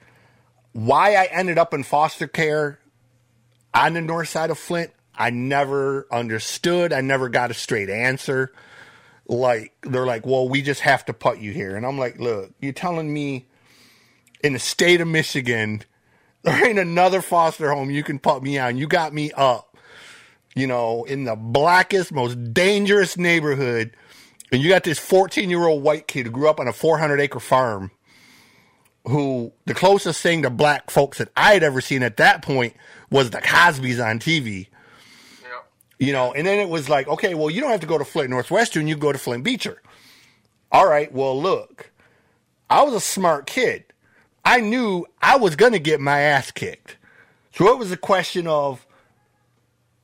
[0.76, 2.80] why I ended up in foster care
[3.74, 6.92] on the north side of Flint, I never understood.
[6.92, 8.52] I never got a straight answer.
[9.26, 12.52] Like they're like, "Well, we just have to put you here," and I'm like, "Look,
[12.60, 13.48] you're telling me
[14.44, 15.84] in the state of Michigan
[16.44, 18.76] there ain't another foster home you can put me on.
[18.76, 19.78] You got me up,
[20.56, 23.96] you know, in the blackest, most dangerous neighborhood,
[24.52, 27.22] and you got this 14 year old white kid who grew up on a 400
[27.22, 27.92] acre farm."
[29.08, 32.76] Who the closest thing to black folks that I had ever seen at that point
[33.10, 34.68] was the Cosby's on TV.
[35.42, 35.50] Yeah.
[36.00, 38.06] You know, and then it was like, okay, well, you don't have to go to
[38.06, 39.82] Flint Northwestern, you go to Flint Beecher.
[40.72, 41.92] All right, well, look,
[42.70, 43.86] I was a smart kid.
[44.44, 46.98] I knew I was going to get my ass kicked.
[47.54, 48.86] So it was a question of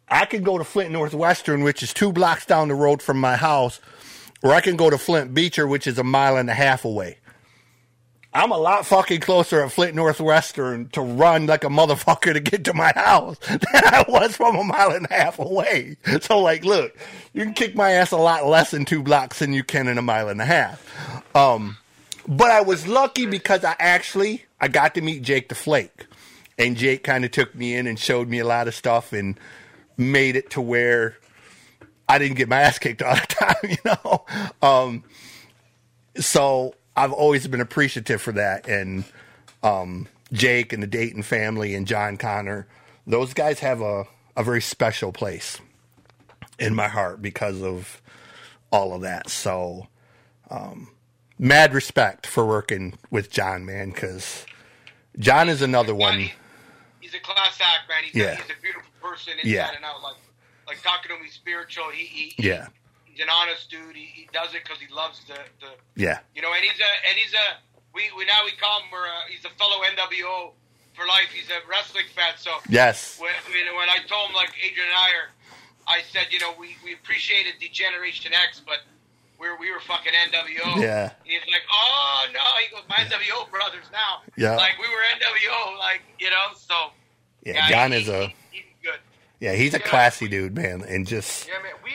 [0.07, 3.35] I could go to Flint Northwestern, which is two blocks down the road from my
[3.35, 3.79] house,
[4.43, 7.17] or I can go to Flint Beecher, which is a mile and a half away.
[8.33, 12.63] I'm a lot fucking closer at Flint Northwestern to run like a motherfucker to get
[12.65, 15.97] to my house than I was from a mile and a half away.
[16.21, 16.95] So like, look,
[17.33, 19.97] you can kick my ass a lot less in two blocks than you can in
[19.97, 21.35] a mile and a half.
[21.35, 21.77] Um,
[22.27, 26.05] but I was lucky because I actually I got to meet Jake the Flake,
[26.57, 29.37] and Jake kind of took me in and showed me a lot of stuff and
[29.97, 31.17] made it to where
[32.07, 34.25] I didn't get my ass kicked all the time, you know.
[34.61, 35.03] Um,
[36.17, 38.67] so I've always been appreciative for that.
[38.67, 39.03] And
[39.63, 42.67] um, Jake and the Dayton family and Jon Connor,
[43.07, 45.59] those guys have a, a very special place
[46.59, 48.01] in my heart because of
[48.71, 49.29] all of that.
[49.29, 49.87] So,
[50.49, 50.89] um,
[51.39, 54.45] mad respect for working with Jon, man, because
[55.17, 56.19] Jon is another one.
[56.19, 56.33] he-
[56.99, 58.03] he's a class act, man.
[58.03, 58.31] He's, Yeah.
[58.31, 59.71] a, he's a beautiful person inside Yeah.
[59.75, 60.01] and out.
[60.03, 60.15] Like,
[60.67, 61.85] like talking to me spiritual.
[61.93, 62.67] He, he Yeah,
[63.21, 63.95] an honest dude.
[63.95, 66.91] He, he does it because he loves the, the yeah, you know, and he's a
[67.09, 67.47] and he's a
[67.93, 70.51] we, we now we call him we're a, he's a fellow NWO
[70.93, 71.29] for life.
[71.33, 72.33] He's a wrestling fan.
[72.37, 75.29] So yes, when, when when I told him like Adrian and I are,
[75.87, 78.79] I said you know we, we appreciated D-Generation X, but
[79.39, 80.81] we're we were fucking NWO.
[80.81, 81.11] Yeah.
[81.23, 84.21] He's like, oh no, he goes, my NWO brothers now.
[84.37, 84.55] Yeah.
[84.55, 86.53] Like we were NWO, like you know.
[86.55, 86.75] So
[87.43, 87.67] yeah.
[87.69, 88.99] Jon he- is a he- he's good.
[89.39, 89.87] yeah, he's a Yeah.
[89.87, 91.73] classy dude, man, and just Yeah, man.
[91.83, 91.91] We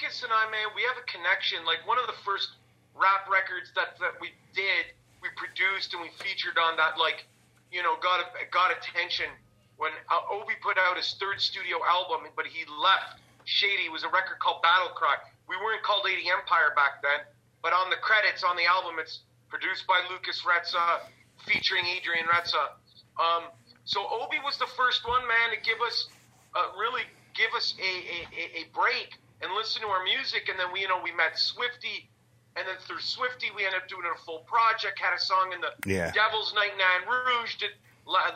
[0.00, 1.60] Lucas and I, man, we have a connection.
[1.68, 2.56] Like one of the first
[2.96, 6.96] rap records that that we did, we produced and we featured on that.
[6.96, 7.28] Like,
[7.68, 9.28] you know, got got attention
[9.76, 13.20] when uh, Obie put out his third studio album, but he left.
[13.44, 15.20] Shady was a record called Battle Cry.
[15.44, 17.20] We weren't called 80 Empire back then,
[17.60, 19.20] but on the credits on the album, it's
[19.52, 21.04] produced by Lucas Retza,
[21.44, 22.72] featuring Adrian Retza.
[23.20, 23.52] Um,
[23.84, 26.08] so Obie was the first one, man, to give us
[26.56, 27.04] uh, really
[27.36, 27.92] give us a,
[28.32, 30.48] a, a break and listen to our music.
[30.48, 32.08] And then we, you know, we met Swifty,
[32.56, 34.98] and then through Swifty, we ended up doing a full project.
[34.98, 36.10] Had a song in the Yeah.
[36.12, 37.56] Devil's Night Nine Rouge.
[37.56, 37.70] Did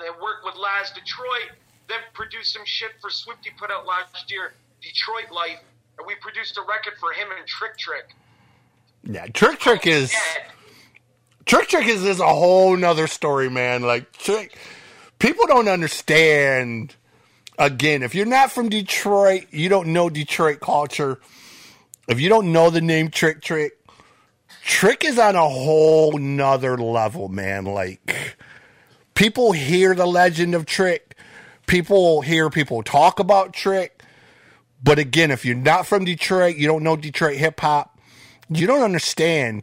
[0.00, 1.50] they worked with Laz Detroit.
[1.88, 3.50] Then produced some shit for Swifty.
[3.58, 5.58] Put out last year, Detroit Life.
[5.98, 8.14] And we produced a record for him and Trick Trick.
[9.02, 9.26] yeah.
[9.26, 10.46] Trick Trick is Dead.
[11.46, 13.82] Trick Trick is, is a whole nother story, man.
[13.82, 14.56] Like Trick,
[15.18, 16.94] people don't understand.
[17.58, 21.20] Again, if you're not from Detroit, you don't know Detroit culture.
[22.08, 23.72] If you don't know the name Trick Trick,
[24.62, 27.64] Trick is on a whole nother level, man.
[27.64, 28.36] Like
[29.14, 31.16] people hear the legend of Trick,
[31.66, 34.02] people hear people talk about Trick.
[34.82, 37.98] But again, if you're not from Detroit, you don't know Detroit hip hop,
[38.48, 39.62] you don't understand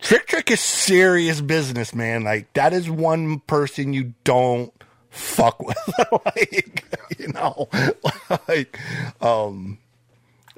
[0.00, 2.24] Trick Trick is serious business, man.
[2.24, 4.72] Like that is one person you don't
[5.14, 5.78] fuck with.
[6.24, 6.84] like
[7.18, 7.68] you know,
[8.48, 8.78] like
[9.20, 9.78] um,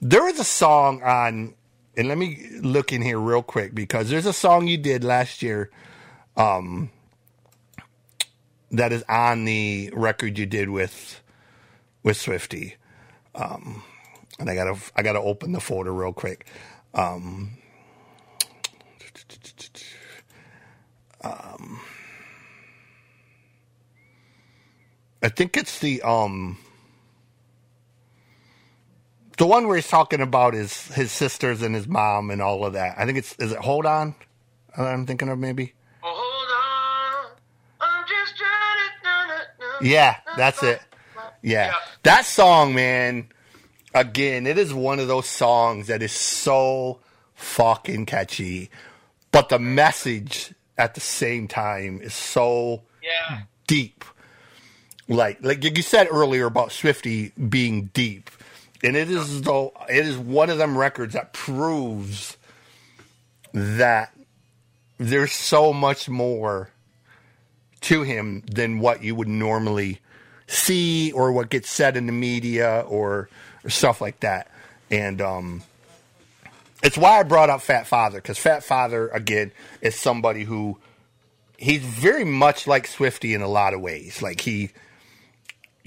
[0.01, 1.55] there was a song on,
[1.97, 5.43] and let me look in here real quick because there's a song you did last
[5.43, 5.71] year,
[6.37, 6.91] um,
[8.71, 11.21] that is on the record you did with
[12.03, 12.77] with Swifty.
[13.35, 13.83] Um,
[14.39, 16.47] and I gotta I gotta open the folder real quick.
[16.95, 17.59] Um,
[21.23, 21.81] um,
[25.27, 26.57] I think it's the um
[29.39, 32.75] the one where he's talking about his his sisters and his mom and all of
[32.75, 32.95] that.
[32.97, 34.15] I think it's is it Hold On?
[34.79, 35.73] Uh, I'm thinking of maybe.
[36.05, 37.37] Oh, hold on.
[37.81, 39.85] I'm just trying to.
[39.89, 40.81] Yeah, that's it.
[41.43, 41.67] Yeah.
[41.67, 41.75] Yeah.
[42.05, 43.29] That song, man,
[43.97, 47.01] again, it is one of those songs that is so
[47.35, 48.71] fucking catchy,
[49.33, 53.41] but the message at the same time is so Yeah.
[53.67, 54.05] deep.
[55.09, 58.31] Like like you said earlier about Swifty being deep.
[58.83, 62.37] And it is though it is one of them records that proves
[63.53, 64.13] that
[64.99, 66.71] there's so much more
[67.83, 70.01] to him than what you would normally
[70.47, 73.29] see or what gets said in the media or,
[73.65, 74.51] or stuff like that.
[74.91, 75.63] And um
[76.83, 80.79] it's why I brought up Fatt Father because Fatt Father again is somebody who
[81.59, 84.23] he's very much like Swifty in a lot of ways.
[84.23, 84.71] Like he,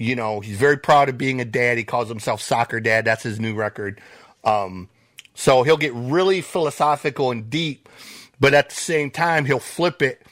[0.00, 1.76] you know, he's very proud of being a dad.
[1.76, 3.04] He calls himself Soccer Dad.
[3.04, 4.00] That's his new record.
[4.42, 4.88] Um,
[5.34, 7.86] so he'll get really philosophical and deep,
[8.40, 10.22] but at the same time he'll flip it,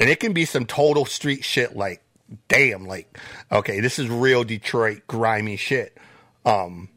[0.00, 1.76] and it can be some total street shit.
[1.76, 2.02] Like,
[2.48, 3.16] damn, like,
[3.52, 5.96] okay, this is real Detroit grimy shit.
[6.44, 6.88] Um,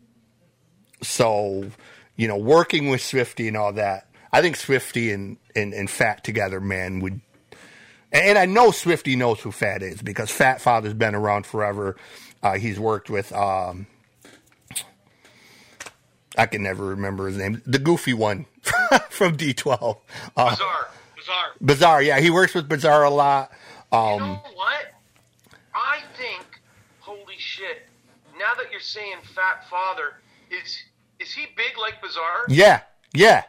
[1.03, 1.69] so,
[2.15, 6.23] you know, working with Swifty and all that, I think Swifty and, and, and Fatt
[6.23, 7.21] together, man, would.
[8.11, 11.97] And I know Swifty knows who Fatt is because Fatt Father's been around forever.
[12.41, 13.87] Uh, he's worked with, um,
[16.37, 18.45] I can never remember his name, the goofy one
[19.09, 19.97] from D12.
[20.35, 20.87] Uh, Bizarre.
[21.17, 21.47] Bizarre.
[21.61, 23.51] Bizarre, yeah, he works with Bizarre a lot.
[23.91, 24.85] You Um, know what?
[25.73, 26.45] I think,
[26.99, 27.87] holy shit!
[28.39, 30.13] Now that you're saying Fatt Father,
[30.51, 30.77] is
[31.19, 32.45] is he big like Bizarre?
[32.49, 32.81] yeah,
[33.13, 33.43] yeah,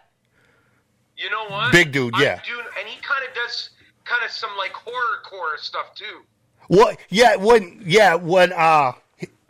[1.16, 1.72] You know what?
[1.72, 2.40] Big dude, yeah.
[2.46, 3.70] do, and he kind of does
[4.08, 6.22] kind of some like horror core stuff too.
[6.68, 6.98] What?
[7.08, 8.92] Yeah, when yeah when uh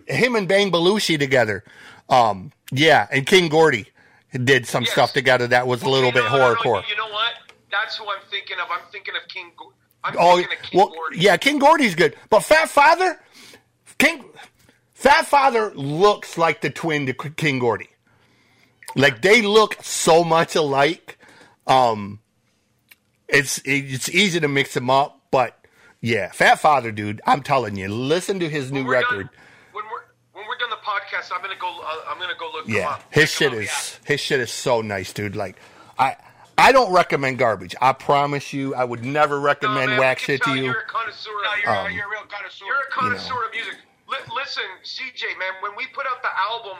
[0.06, 1.64] him and Bang Belushi together,
[2.08, 3.86] um yeah, and King Gordy
[4.32, 4.92] did some Yes.
[4.92, 6.88] stuff together that was a little know, bit no, no, horrorcore.
[6.88, 7.32] You know what?
[7.70, 8.68] That's who I'm thinking of.
[8.70, 9.52] I'm thinking of King.
[10.04, 11.18] I'm Oh, thinking of King well, Gordy.
[11.18, 13.18] yeah, King Gordy's good, but Fatt Father,
[13.98, 14.24] King,
[14.94, 17.88] Fatt Father looks like the twin to King Gordy.
[18.94, 21.18] Like they look so much alike.
[21.66, 22.20] Um,
[23.28, 25.54] it's it's easy to mix them up, but
[26.00, 29.26] yeah, Fatt Father, dude, I'm telling you, listen to his new When we're record.
[29.30, 29.30] Done,
[29.72, 30.04] when we're
[30.40, 31.68] when we're done the podcast, I'm gonna go.
[31.80, 33.04] Uh, I'm gonna go look Yeah, up.
[33.10, 35.36] his shit out, is his shit is so nice, dude.
[35.36, 35.56] Like
[35.98, 36.16] I.
[36.60, 37.76] I don't recommend garbage.
[37.80, 39.40] I promise you, I would never yeah.
[39.42, 40.64] No, recommend man, whack shit to you.
[40.64, 41.30] You're a connoisseur.
[41.30, 42.64] No, you're, Um, you're a real connoisseur.
[42.66, 43.76] You're a connoisseur of music.
[44.08, 46.78] Li- listen, CJ, man, when we put out the album,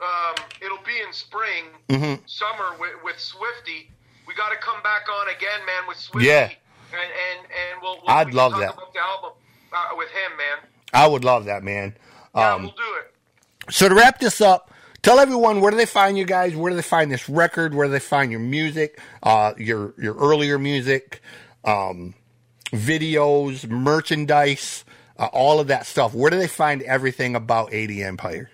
[0.00, 2.22] um, it'll be in spring, Mm-hmm.
[2.26, 3.88] summer with, with Swifty.
[4.32, 6.26] We got to come back on again, man, with Swifty.
[6.28, 6.44] Yeah.
[6.44, 6.54] And
[6.94, 8.72] and, and we'll, we'll I'd we love talk that.
[8.74, 9.32] About the album
[9.74, 10.68] uh, with him, man.
[10.94, 11.94] I would love that, man.
[12.34, 13.72] Yeah, Um, we'll do it.
[13.74, 14.72] So to wrap this up,
[15.02, 16.56] tell everyone where do they find you guys?
[16.56, 17.74] Where do they find this record?
[17.74, 18.98] Where do they find your music?
[19.22, 21.20] Uh, your your earlier music,
[21.64, 22.14] um,
[22.70, 24.84] videos, merchandise,
[25.18, 26.14] uh, all of that stuff.
[26.14, 28.50] Where do they find everything about 80 Empire?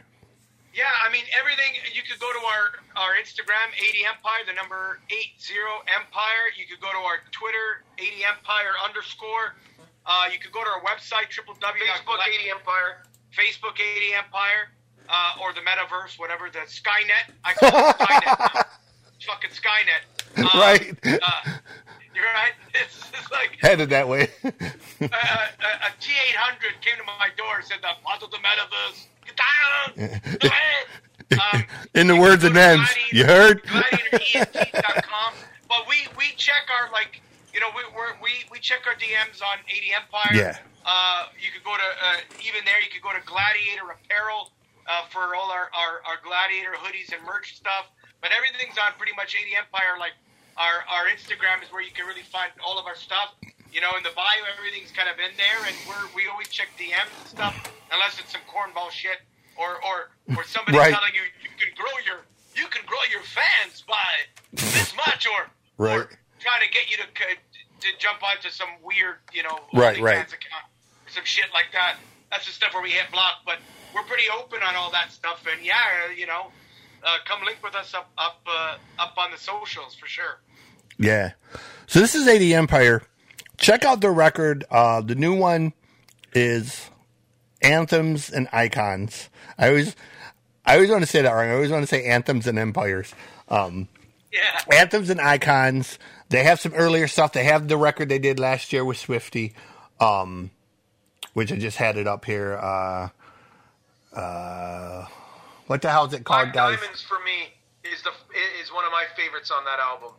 [0.74, 1.72] Yeah, I mean everything.
[1.94, 5.30] You could go to our our Instagram, 80 Empire, the number 80
[5.94, 6.50] Empire.
[6.58, 9.54] You could go to our Twitter, 80 Empire underscore.
[10.04, 11.54] Uh, you could go to our website, www.
[11.62, 13.02] Facebook 80 Empire.
[13.36, 14.72] Facebook 80 Empire,
[15.08, 17.30] uh, or the Metaverse, whatever the Skynet.
[17.44, 18.64] I call it Skynet.
[19.26, 20.02] Fucking Skynet.
[20.36, 20.96] Uh, Right.
[21.04, 21.50] Uh,
[22.14, 22.52] you're right.
[22.74, 24.28] It's, it's like Headed that way.
[24.44, 24.50] a,
[25.04, 29.06] a T800 came to my door and said, "The part of the Metaverse.
[29.26, 30.08] Get down.
[30.38, 30.86] Go ahead."
[31.32, 31.64] Um,
[31.94, 33.62] In the words go Nems, you heard?
[33.64, 35.34] GladiatorENT.com.
[35.68, 37.20] But we, we check our like
[37.52, 40.32] you know we we're, we we check our DMs on 80 Empire.
[40.32, 40.58] Yeah.
[40.88, 42.80] Uh, you could go to uh, even there.
[42.80, 44.48] You could go to Gladiator Apparel
[44.88, 47.92] uh, for all our, our our Gladiator hoodies and merch stuff.
[48.24, 50.00] But everything's on pretty much 80 Empire.
[50.00, 50.16] Like
[50.56, 53.36] our our Instagram is where you can really find all of our stuff.
[53.68, 56.72] You know, in the bio, everything's kind of in there, and we're we always check
[56.80, 57.52] DMs and stuff,
[57.92, 59.20] unless it's some cornball shit
[59.58, 60.92] or or or somebody Right.
[60.94, 62.24] telling you you can grow your
[62.56, 64.08] you can grow your fans by
[64.52, 65.98] this much, or Right.
[66.00, 67.04] or trying to get you to
[67.80, 70.18] to jump onto some weird, you know, Right, right.
[70.26, 70.64] account
[71.08, 71.96] some shit like that.
[72.30, 73.58] That's the stuff where we hit block, but
[73.94, 75.44] we're pretty open on all that stuff.
[75.50, 76.50] And yeah, you know,
[77.04, 80.40] uh, come link with us up up uh, up on the socials for sure.
[80.98, 81.32] Yeah.
[81.86, 83.02] So this is 80 Empire.
[83.56, 84.64] Check out the record.
[84.70, 85.72] Uh, the new one
[86.34, 86.90] is
[87.62, 89.28] Anthems and Icons.
[89.58, 89.96] I always,
[90.64, 91.48] I always want to say that wrong.
[91.48, 93.14] I always want to say Anthems and Empires.
[93.48, 93.88] Um,
[94.32, 95.98] Yeah, Anthems and Icons.
[96.28, 97.32] They have some earlier stuff.
[97.32, 99.54] They have the record they did last year with Swifty,
[99.98, 100.50] um,
[101.32, 102.56] which I just had it up here.
[102.56, 103.08] Uh,
[104.14, 105.06] uh,
[105.66, 106.78] what the hell is it called, Black guys?
[106.78, 107.54] Diamonds for me
[107.84, 108.10] is the
[108.60, 110.12] is one of my favorites on that album.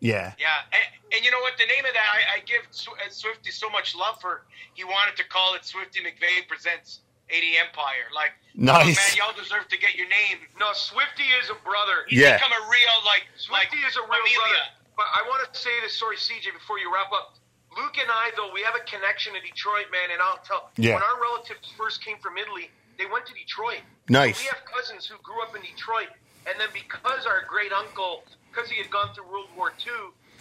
[0.00, 0.32] Yeah.
[0.38, 0.46] yeah.
[0.72, 1.54] And, and you know what?
[1.58, 4.44] The name of that I, I give uh, Swifty so much love for.
[4.74, 7.00] He wanted to call it Swifty McVay presents
[7.30, 8.06] 80 Empire.
[8.14, 8.96] Like, Nice.
[8.96, 10.38] oh, man, y'all deserve to get your name.
[10.58, 12.06] No, Swifty is a brother.
[12.08, 12.36] He's Yeah.
[12.38, 14.38] become a real like like is a real Amelia.
[14.38, 14.64] brother.
[14.96, 17.36] But I want to say this, sorry, CJ, before you wrap up.
[17.76, 20.70] Luke and I, though, we have a connection to Detroit, man, and I'll tell.
[20.76, 20.94] Yeah.
[20.94, 23.82] When our relatives first came from Italy, they went to Detroit.
[24.08, 24.40] Nice.
[24.40, 26.08] We have cousins who grew up in Detroit,
[26.48, 29.92] and then because our great uncle, because he had gone through World War II,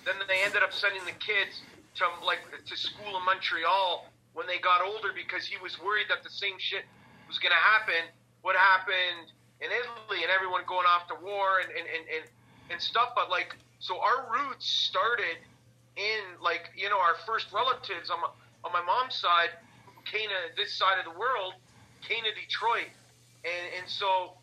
[0.05, 1.59] then they ended up sending the kids
[1.95, 6.21] to like to school in Montreal when they got older because he was worried that
[6.21, 6.83] the same shit
[7.27, 8.11] was going to happen.
[8.43, 9.31] What happened
[9.63, 12.23] in Italy and everyone going off to war and and, and, and
[12.69, 13.15] and stuff.
[13.15, 15.39] But like, so our roots started
[15.95, 18.29] in like you know our first relatives on my,
[18.67, 19.55] on my mom's side
[19.87, 21.55] who came to this side of the world
[22.03, 22.91] came to Detroit,
[23.47, 24.35] and and so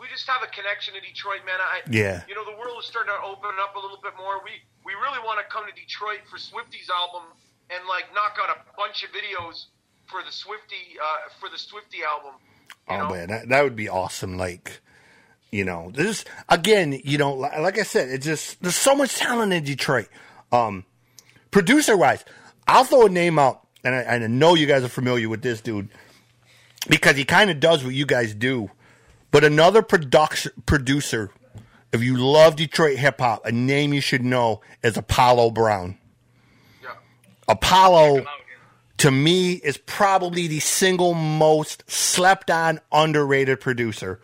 [0.00, 1.60] we just have a connection to Detroit, man.
[1.60, 2.24] I Yeah.
[2.26, 4.42] you know the world is starting to open up a little bit more.
[4.42, 7.28] We we really want to come to Detroit for Swifty's album
[7.70, 9.66] and like knock out a bunch of videos
[10.06, 12.34] for the Swifty uh, for the Swifty album.
[12.88, 13.10] Oh know?
[13.10, 14.36] man, that, that would be awesome.
[14.36, 14.80] Like,
[15.50, 19.16] you know, this again, you know, li- like I said, it's just there's so much
[19.16, 20.08] talent in Detroit.
[20.52, 20.84] Um,
[21.50, 22.24] producer wise,
[22.66, 25.42] I'll throw a name out, and I, and I know you guys are familiar with
[25.42, 25.88] this dude
[26.88, 28.70] because he kind of does what you guys do.
[29.30, 31.30] But another production producer,
[31.92, 35.98] if you love Detroit hip hop, a name you should know is Apollo Brown.
[37.48, 38.24] Apollo
[38.98, 44.20] to me is probably the single most slept on underrated producer.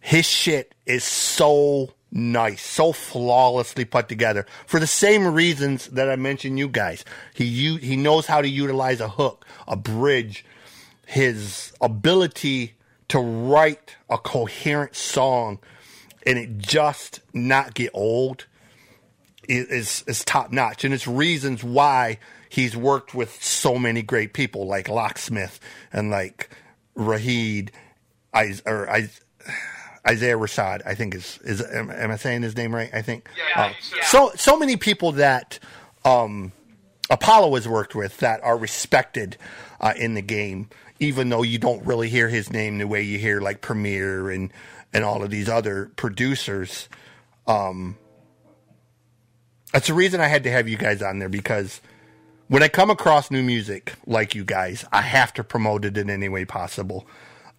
[0.00, 6.16] His shit is so nice, so flawlessly put together for the same reasons that I
[6.16, 7.04] mentioned you guys.
[7.34, 10.44] He u- he knows how to utilize a hook, a bridge,
[11.06, 12.74] his ability
[13.08, 15.58] to write a coherent song
[16.26, 18.46] and it just not get old
[19.48, 22.18] is is top notch, and it's reasons why
[22.56, 25.60] he's worked with so many great people like Locksmith
[25.92, 26.48] and like
[26.96, 27.68] Rahid,
[28.34, 29.20] Is, or Is,
[30.08, 30.80] Isaiah Rashad.
[30.86, 32.88] I think is is am, am, I saying his name right?
[32.94, 33.28] I think.
[33.36, 33.66] Yeah.
[33.66, 34.04] Um, yeah.
[34.06, 35.58] So so many people that
[36.06, 36.52] um,
[37.10, 39.36] Apollo has worked with that are respected
[39.78, 43.18] uh, in the game, even though you don't really hear his name the way you
[43.18, 44.50] hear like Premier and
[44.94, 46.88] and all of these other producers.
[47.46, 47.98] Um,
[49.74, 51.82] that's the reason I had to have you guys on there because
[52.48, 56.10] when I come across new music like you guys, I have to promote it in
[56.10, 57.06] any way possible.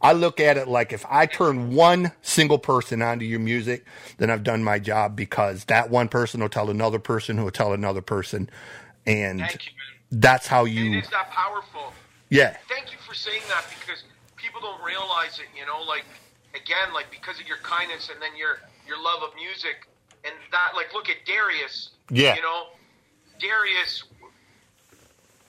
[0.01, 3.85] I look at it like if I turn one single person onto your music,
[4.17, 7.51] then I've done my job because that one person will tell another person who will
[7.51, 8.49] tell another person.
[9.07, 9.47] And you,
[10.11, 10.97] that's how you.
[10.97, 11.93] It is that powerful.
[12.29, 12.57] Yeah.
[12.69, 14.03] Thank you for saying that because
[14.35, 16.05] people don't realize it, you know, like,
[16.53, 19.87] again, like because of your kindness and then your, your love of music
[20.23, 21.89] and that, like, look at Darius.
[22.11, 22.35] Yeah.
[22.35, 22.67] You know,
[23.39, 24.03] Darius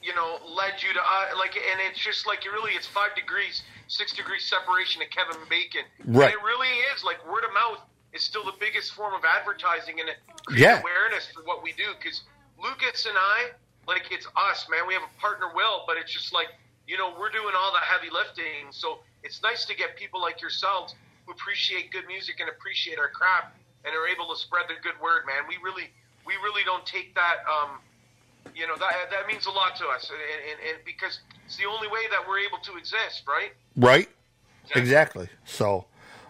[0.09, 3.13] you know, led you to uh, like, and it's just like you really, it's five
[3.15, 5.85] degrees, six degrees separation of Kevin Bacon.
[6.09, 6.33] Right.
[6.33, 7.85] And it really is like word of mouth
[8.17, 10.17] is still the biggest form of advertising and it
[10.57, 10.81] yeah.
[10.81, 11.93] awareness for what we do.
[12.01, 12.25] Because
[12.57, 13.53] Lucas and I,
[13.87, 14.89] like, it's us, man.
[14.89, 16.49] We have a partner, Will, but it's just like
[16.89, 18.73] you know, we're doing all the heavy lifting.
[18.73, 20.97] So it's nice to get people like yourselves
[21.27, 23.55] who appreciate good music and appreciate our craft
[23.85, 25.45] and are able to spread the good word, man.
[25.47, 25.93] We really,
[26.25, 27.45] we really don't take that.
[27.45, 27.85] Um,
[28.59, 30.19] you know that that means a lot to us, and,
[30.51, 33.53] and, and because it's the only way that we're able to exist, right?
[33.77, 34.09] Right.
[34.65, 34.83] Exactly.
[34.83, 35.29] exactly.
[35.45, 35.85] So,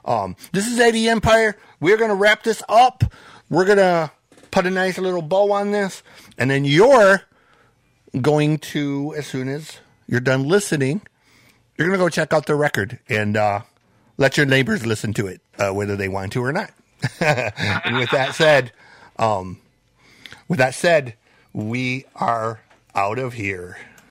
[0.05, 1.57] um, this is 80 Empire.
[1.81, 3.03] We're gonna wrap this up.
[3.49, 4.13] We're gonna
[4.51, 6.03] put a nice little bow on this,
[6.37, 7.23] and then you're
[8.21, 11.01] going to, as soon as you're done listening,
[11.77, 13.63] you're gonna go check out the record and uh,
[14.19, 16.71] let your neighbors listen to it, uh, whether they want to or not.
[17.21, 18.73] and with that said,
[19.19, 19.59] um,
[20.47, 21.15] with that said
[21.59, 22.61] we are
[22.95, 23.77] out of here.